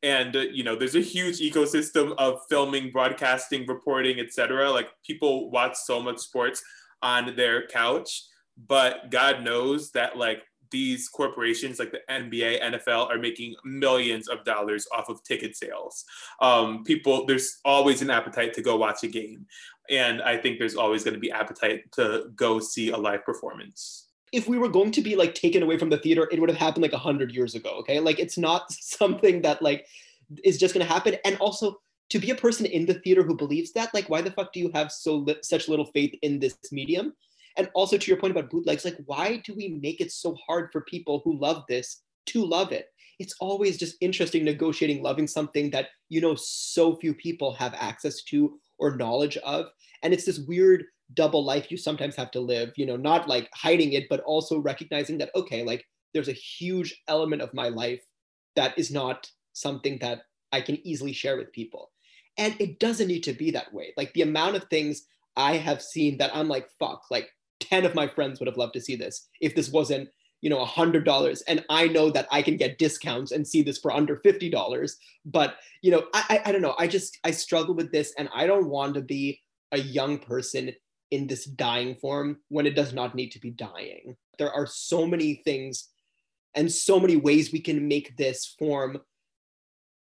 and 0.05 0.35
uh, 0.35 0.39
you 0.39 0.63
know 0.63 0.75
there's 0.75 0.95
a 0.95 1.01
huge 1.01 1.39
ecosystem 1.39 2.13
of 2.17 2.39
filming 2.47 2.91
broadcasting 2.91 3.65
reporting 3.65 4.19
etc 4.19 4.71
like 4.71 4.89
people 5.05 5.49
watch 5.49 5.75
so 5.75 6.01
much 6.01 6.19
sports 6.19 6.63
on 7.01 7.35
their 7.35 7.67
couch 7.67 8.23
but 8.67 9.09
god 9.09 9.43
knows 9.43 9.91
that 9.91 10.17
like 10.17 10.43
these 10.71 11.07
corporations 11.09 11.79
like 11.79 11.91
the 11.91 12.01
nba 12.09 12.61
nfl 12.61 13.09
are 13.09 13.17
making 13.17 13.55
millions 13.63 14.27
of 14.27 14.43
dollars 14.43 14.87
off 14.95 15.09
of 15.09 15.23
ticket 15.23 15.55
sales 15.55 16.05
um, 16.41 16.83
people 16.83 17.25
there's 17.25 17.59
always 17.65 18.01
an 18.01 18.09
appetite 18.09 18.53
to 18.53 18.61
go 18.61 18.75
watch 18.75 19.03
a 19.03 19.07
game 19.07 19.45
and 19.89 20.21
i 20.21 20.37
think 20.37 20.59
there's 20.59 20.75
always 20.75 21.03
going 21.03 21.13
to 21.13 21.19
be 21.19 21.31
appetite 21.31 21.83
to 21.91 22.25
go 22.35 22.59
see 22.59 22.89
a 22.89 22.97
live 22.97 23.23
performance 23.25 24.05
if 24.31 24.49
we 24.49 24.57
were 24.57 24.67
going 24.67 24.91
to 24.91 25.01
be 25.01 25.15
like 25.15 25.33
taken 25.33 25.63
away 25.63 25.77
from 25.77 25.89
the 25.89 25.97
theater, 25.97 26.27
it 26.29 26.39
would 26.39 26.49
have 26.49 26.57
happened 26.57 26.81
like 26.81 26.91
a 26.91 26.97
hundred 26.97 27.31
years 27.31 27.55
ago. 27.55 27.69
Okay, 27.79 28.01
like 28.01 28.19
it's 28.19 28.37
not 28.37 28.69
something 28.71 29.41
that 29.43 29.61
like 29.61 29.87
is 30.43 30.57
just 30.57 30.73
going 30.73 30.85
to 30.85 30.91
happen. 30.91 31.15
And 31.23 31.37
also, 31.37 31.79
to 32.09 32.19
be 32.19 32.29
a 32.29 32.35
person 32.35 32.65
in 32.65 32.85
the 32.85 32.95
theater 32.95 33.23
who 33.23 33.35
believes 33.35 33.71
that, 33.73 33.93
like, 33.93 34.09
why 34.09 34.21
the 34.21 34.31
fuck 34.31 34.53
do 34.53 34.59
you 34.59 34.71
have 34.73 34.91
so 34.91 35.15
li- 35.15 35.37
such 35.41 35.67
little 35.67 35.85
faith 35.85 36.13
in 36.21 36.39
this 36.39 36.55
medium? 36.71 37.13
And 37.57 37.69
also 37.73 37.97
to 37.97 38.11
your 38.11 38.19
point 38.19 38.31
about 38.31 38.49
bootlegs, 38.49 38.85
like, 38.85 38.97
why 39.05 39.41
do 39.45 39.53
we 39.55 39.79
make 39.81 40.01
it 40.01 40.11
so 40.11 40.35
hard 40.47 40.71
for 40.71 40.81
people 40.81 41.21
who 41.23 41.39
love 41.39 41.63
this 41.69 42.01
to 42.27 42.45
love 42.45 42.71
it? 42.71 42.87
It's 43.17 43.35
always 43.39 43.77
just 43.77 43.95
interesting 44.01 44.43
negotiating 44.43 45.01
loving 45.01 45.27
something 45.27 45.69
that 45.71 45.87
you 46.09 46.19
know 46.19 46.35
so 46.35 46.95
few 46.97 47.13
people 47.13 47.53
have 47.53 47.73
access 47.75 48.23
to 48.23 48.59
or 48.77 48.97
knowledge 48.97 49.37
of, 49.37 49.67
and 50.03 50.13
it's 50.13 50.25
this 50.25 50.39
weird 50.39 50.85
double 51.13 51.45
life 51.45 51.69
you 51.69 51.77
sometimes 51.77 52.15
have 52.15 52.31
to 52.31 52.39
live 52.39 52.71
you 52.75 52.85
know 52.85 52.95
not 52.95 53.27
like 53.27 53.47
hiding 53.53 53.93
it 53.93 54.05
but 54.09 54.21
also 54.21 54.57
recognizing 54.57 55.19
that 55.19 55.29
okay 55.35 55.61
like 55.61 55.85
there's 56.15 56.29
a 56.29 56.33
huge 56.33 56.99
element 57.07 57.43
of 57.43 57.53
my 57.53 57.67
life 57.67 58.01
that 58.55 58.77
is 58.77 58.89
not 58.89 59.29
something 59.53 59.99
that 59.99 60.23
i 60.51 60.59
can 60.59 60.79
easily 60.85 61.13
share 61.13 61.37
with 61.37 61.51
people. 61.51 61.91
And 62.37 62.55
it 62.59 62.79
doesn't 62.79 63.07
need 63.07 63.23
to 63.23 63.33
be 63.33 63.51
that 63.51 63.73
way. 63.73 63.93
Like 63.95 64.11
the 64.11 64.23
amount 64.23 64.55
of 64.55 64.65
things 64.65 65.05
i 65.37 65.57
have 65.57 65.81
seen 65.81 66.17
that 66.17 66.35
i'm 66.35 66.47
like 66.47 66.69
fuck 66.79 67.03
like 67.11 67.29
10 67.59 67.85
of 67.85 67.95
my 67.95 68.07
friends 68.07 68.39
would 68.39 68.47
have 68.47 68.57
loved 68.57 68.73
to 68.73 68.81
see 68.81 68.95
this 68.95 69.27
if 69.41 69.55
this 69.55 69.71
wasn't 69.71 70.09
you 70.41 70.49
know 70.49 70.59
a 70.59 70.65
hundred 70.65 71.05
dollars 71.05 71.41
and 71.43 71.63
i 71.69 71.87
know 71.87 72.09
that 72.09 72.27
i 72.29 72.41
can 72.41 72.57
get 72.57 72.77
discounts 72.77 73.31
and 73.31 73.47
see 73.47 73.63
this 73.63 73.77
for 73.77 73.91
under 73.91 74.17
fifty 74.17 74.49
dollars 74.49 74.97
but 75.25 75.55
you 75.81 75.89
know 75.89 76.03
I, 76.13 76.41
I 76.45 76.49
i 76.49 76.51
don't 76.51 76.61
know 76.61 76.75
i 76.77 76.87
just 76.87 77.17
i 77.23 77.31
struggle 77.31 77.73
with 77.73 77.91
this 77.91 78.13
and 78.17 78.29
i 78.33 78.45
don't 78.45 78.67
want 78.67 78.95
to 78.95 79.01
be 79.01 79.39
a 79.71 79.79
young 79.79 80.19
person 80.19 80.73
in 81.11 81.27
this 81.27 81.45
dying 81.45 81.95
form 81.95 82.37
when 82.49 82.65
it 82.65 82.75
does 82.75 82.93
not 82.93 83.15
need 83.15 83.31
to 83.31 83.39
be 83.39 83.51
dying. 83.51 84.15
There 84.37 84.51
are 84.51 84.65
so 84.65 85.05
many 85.05 85.35
things 85.35 85.89
and 86.55 86.71
so 86.71 86.99
many 86.99 87.15
ways 87.15 87.51
we 87.51 87.59
can 87.59 87.87
make 87.87 88.17
this 88.17 88.55
form 88.57 88.97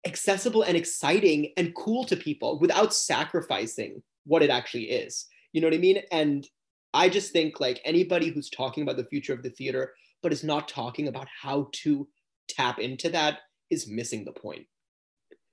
accessible 0.05 0.63
and 0.63 0.77
exciting 0.77 1.53
and 1.57 1.75
cool 1.75 2.03
to 2.05 2.15
people 2.15 2.59
without 2.59 2.93
sacrificing 2.93 4.01
what 4.25 4.43
it 4.43 4.49
actually 4.49 4.85
is. 4.85 5.25
You 5.51 5.61
know 5.61 5.67
what 5.67 5.75
I 5.75 5.79
mean? 5.79 6.01
And 6.11 6.47
I 6.93 7.09
just 7.09 7.31
think 7.31 7.59
like 7.59 7.81
anybody 7.85 8.29
who's 8.29 8.49
talking 8.49 8.83
about 8.83 8.97
the 8.97 9.05
future 9.05 9.33
of 9.33 9.43
the 9.43 9.49
theater 9.49 9.93
but 10.21 10.31
is 10.31 10.43
not 10.43 10.69
talking 10.69 11.09
about 11.09 11.27
how 11.41 11.67
to 11.73 12.07
tap 12.47 12.79
into 12.79 13.09
that 13.09 13.39
is 13.69 13.89
missing 13.89 14.23
the 14.23 14.31
point. 14.31 14.65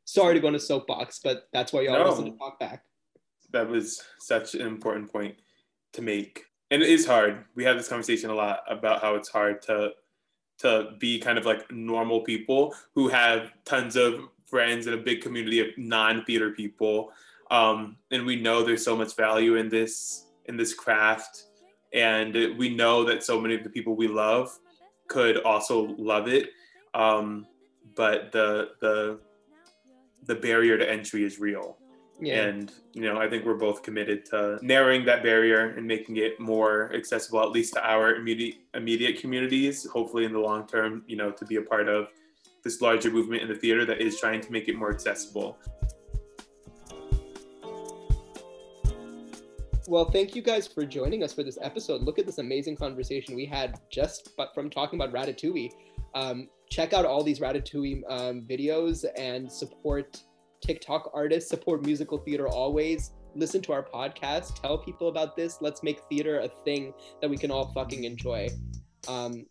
Sorry 0.05 0.35
to 0.35 0.41
go 0.41 0.47
on 0.47 0.55
a 0.55 0.61
soapbox, 0.61 1.21
but 1.25 1.49
that's 1.53 1.73
why 1.73 1.81
y'all 1.83 1.99
no. 1.99 2.09
listen 2.09 2.27
to 2.27 2.39
talk 2.39 2.61
back 2.61 2.85
that 3.53 3.69
was 3.69 4.03
such 4.19 4.55
an 4.55 4.63
important 4.63 5.11
point 5.11 5.37
to 5.93 6.03
make. 6.03 6.45
And 6.71 6.83
it 6.83 6.89
is 6.89 7.07
hard. 7.07 7.45
We 7.55 7.65
have 7.65 7.77
this 7.77 7.89
conversation 7.89 8.31
a 8.31 8.35
lot 8.35 8.61
about 8.69 9.03
how 9.03 9.15
it's 9.17 9.29
hard 9.29 9.63
to 9.63 9.93
to 10.59 10.91
be 10.99 11.19
kind 11.19 11.39
of 11.39 11.47
like 11.47 11.71
normal 11.73 12.21
people 12.21 12.75
who 12.95 13.09
have 13.09 13.51
tons 13.65 13.97
of 13.97 14.29
friends 14.45 14.87
and 14.87 14.95
a 14.95 15.03
big 15.03 15.23
community 15.23 15.59
of 15.61 15.69
non-theater 15.79 16.51
people. 16.51 17.13
Um, 17.51 17.97
and 18.11 18.27
we 18.27 18.37
know 18.37 18.63
there's 18.63 18.85
so 18.85 18.95
much 18.95 19.17
value 19.17 19.57
in 19.57 19.71
this 19.71 20.27
in 20.47 20.57
this 20.57 20.75
craft. 20.75 21.45
And 21.93 22.35
we 22.57 22.75
know 22.75 23.05
that 23.05 23.25
so 23.25 23.41
many 23.41 23.55
of 23.55 23.65
the 23.65 23.71
people 23.71 23.97
we 23.97 24.09
love 24.09 24.57
could 25.09 25.39
also 25.43 25.95
love 25.99 26.29
it. 26.29 26.51
Um, 26.95 27.47
but 27.97 28.33
the 28.33 28.71
the 28.81 29.21
the 30.27 30.35
barrier 30.35 30.79
to 30.79 30.89
entry 30.89 31.25
is 31.25 31.41
real. 31.41 31.77
Yeah. 32.21 32.43
And, 32.43 32.71
you 32.93 33.03
know, 33.03 33.19
I 33.19 33.29
think 33.31 33.47
we're 33.47 33.55
both 33.55 33.83
committed 33.83 34.27
to 34.27 34.59
narrowing 34.61 35.07
that 35.07 35.23
barrier 35.23 35.71
and 35.71 35.87
making 35.87 36.19
it 36.19 36.39
more 36.39 36.93
accessible, 36.95 37.41
at 37.41 37.51
least 37.51 37.73
to 37.75 37.83
our 37.83 38.17
immediate, 38.17 38.57
immediate 38.75 39.19
communities, 39.19 39.87
hopefully 39.87 40.27
in 40.27 40.33
the 40.33 40.39
long 40.39 40.67
term, 40.67 41.03
you 41.07 41.17
know, 41.17 41.31
to 41.31 41.47
be 41.47 41.57
a 41.57 41.63
part 41.63 41.89
of 41.89 42.09
this 42.63 42.83
larger 42.83 43.11
movement 43.11 43.41
in 43.43 43.49
the 43.49 43.55
theater 43.55 43.87
that 43.87 44.03
is 44.03 44.21
trying 44.21 44.43
to 44.43 44.53
make 44.53 44.69
it 44.69 44.77
more 44.77 44.93
accessible. 44.93 45.57
Well, 49.91 50.05
thank 50.05 50.37
you 50.37 50.43
guys 50.43 50.69
for 50.69 50.87
joining 50.87 51.25
us 51.25 51.33
for 51.33 51.43
this 51.43 51.59
episode. 51.61 52.03
Look 52.03 52.21
at 52.21 52.25
this 52.25 52.39
amazing 52.39 52.77
conversation 52.77 53.35
we 53.35 53.45
had 53.45 53.81
just 53.91 54.37
but 54.37 54.55
from 54.55 54.71
talking 54.71 55.01
about 55.01 55.13
Ratatouille. 55.13 55.73
Um, 56.15 56.49
check 56.71 56.93
out 56.93 57.05
all 57.05 57.25
these 57.25 57.41
Ratatouille 57.41 58.03
um, 58.09 58.43
videos 58.43 59.05
and 59.19 59.51
support 59.51 60.23
TikTok 60.65 61.11
artists, 61.13 61.51
support 61.51 61.85
musical 61.85 62.19
theater 62.19 62.47
always. 62.47 63.11
Listen 63.35 63.61
to 63.63 63.73
our 63.73 63.83
podcast, 63.83 64.61
tell 64.61 64.79
people 64.79 65.09
about 65.09 65.35
this. 65.35 65.59
Let's 65.61 65.83
make 65.83 65.99
theater 66.09 66.39
a 66.39 66.49
thing 66.65 66.95
that 67.21 67.29
we 67.29 67.37
can 67.37 67.51
all 67.51 67.73
fucking 67.73 68.05
enjoy. 68.05 68.49
Um, 69.09 69.45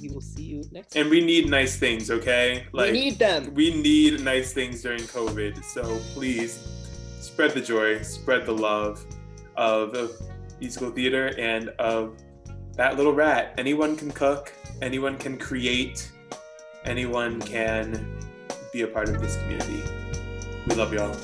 we 0.00 0.08
will 0.10 0.20
see 0.20 0.44
you 0.44 0.62
next. 0.70 0.94
And 0.94 1.10
we 1.10 1.20
need 1.20 1.50
nice 1.50 1.76
things, 1.76 2.12
okay? 2.12 2.68
Like 2.72 2.92
we 2.92 3.00
need 3.00 3.18
them. 3.18 3.52
We 3.54 3.74
need 3.74 4.20
nice 4.20 4.52
things 4.52 4.82
during 4.82 5.00
COVID. 5.00 5.64
So 5.64 5.98
please 6.14 6.64
spread 7.18 7.54
the 7.54 7.60
joy, 7.60 8.02
spread 8.02 8.46
the 8.46 8.54
love 8.54 9.04
of, 9.58 9.94
of 9.94 10.12
musical 10.60 10.90
theater 10.90 11.34
and 11.38 11.68
of 11.80 12.16
that 12.76 12.96
little 12.96 13.12
rat. 13.12 13.54
Anyone 13.58 13.96
can 13.96 14.10
cook. 14.10 14.52
Anyone 14.80 15.18
can 15.18 15.36
create. 15.36 16.10
Anyone 16.84 17.40
can 17.42 18.18
be 18.72 18.82
a 18.82 18.86
part 18.86 19.08
of 19.08 19.20
this 19.20 19.36
community. 19.36 19.82
We 20.66 20.74
love 20.76 20.92
y'all. 20.92 21.14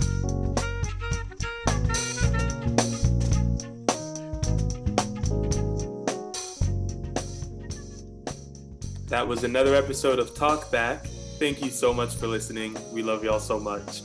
That 9.09 9.29
was 9.29 9.45
another 9.45 9.77
episode 9.77 10.19
of 10.19 10.35
Talk 10.35 10.73
Back. 10.73 11.07
Thank 11.39 11.63
you 11.63 11.71
so 11.71 11.95
much 11.95 12.17
for 12.17 12.27
listening. 12.27 12.77
We 12.93 13.03
love 13.03 13.23
y'all 13.23 13.39
so 13.39 13.61
much. 13.61 14.03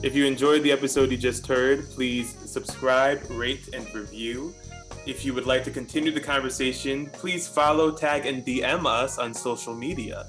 If 0.00 0.14
you 0.14 0.26
enjoyed 0.26 0.62
the 0.62 0.70
episode 0.70 1.10
you 1.10 1.16
just 1.16 1.44
heard, 1.44 1.90
please 1.90 2.36
subscribe, 2.44 3.20
rate, 3.30 3.68
and 3.72 3.92
review. 3.92 4.54
If 5.06 5.24
you 5.24 5.34
would 5.34 5.46
like 5.46 5.64
to 5.64 5.72
continue 5.72 6.12
the 6.12 6.20
conversation, 6.20 7.06
please 7.06 7.48
follow, 7.48 7.90
tag, 7.90 8.24
and 8.24 8.46
DM 8.46 8.86
us 8.86 9.18
on 9.18 9.34
social 9.34 9.74
media. 9.74 10.26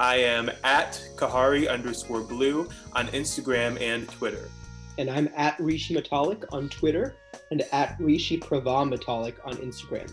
I 0.00 0.16
am 0.16 0.50
at 0.64 1.00
Kahari 1.14 1.70
underscore 1.70 2.22
blue 2.22 2.68
on 2.94 3.06
Instagram 3.08 3.80
and 3.80 4.08
Twitter. 4.08 4.48
And 4.98 5.08
I'm 5.08 5.28
at 5.36 5.60
Rishi 5.60 5.94
Matalik 5.94 6.44
on 6.52 6.68
Twitter 6.68 7.14
and 7.52 7.62
at 7.70 7.94
Rishi 8.00 8.38
Prava 8.38 8.84
Matalik 8.84 9.36
on 9.44 9.54
Instagram. 9.58 10.12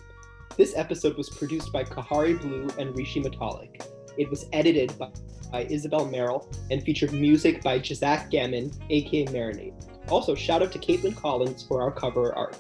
This 0.58 0.78
episode 0.78 1.18
was 1.18 1.28
produced 1.28 1.74
by 1.74 1.84
Kahari 1.86 2.40
Blue 2.40 2.70
and 2.78 2.96
Rishi 2.96 3.20
Matalik. 3.24 3.84
It 4.18 4.30
was 4.30 4.46
edited 4.54 4.98
by, 4.98 5.10
by 5.52 5.64
Isabel 5.66 6.06
Merrill 6.06 6.48
and 6.70 6.82
featured 6.84 7.14
music 7.14 7.62
by 7.62 7.80
Jazak 7.80 8.30
Gammon, 8.30 8.72
aka 8.90 9.26
Marinate. 9.28 9.74
Also, 10.10 10.36
shout 10.36 10.62
out 10.62 10.72
to 10.72 10.80
Caitlin 10.80 11.16
Collins 11.16 11.64
for 11.64 11.82
our 11.82 11.92
cover 11.92 12.34
art. 12.36 12.58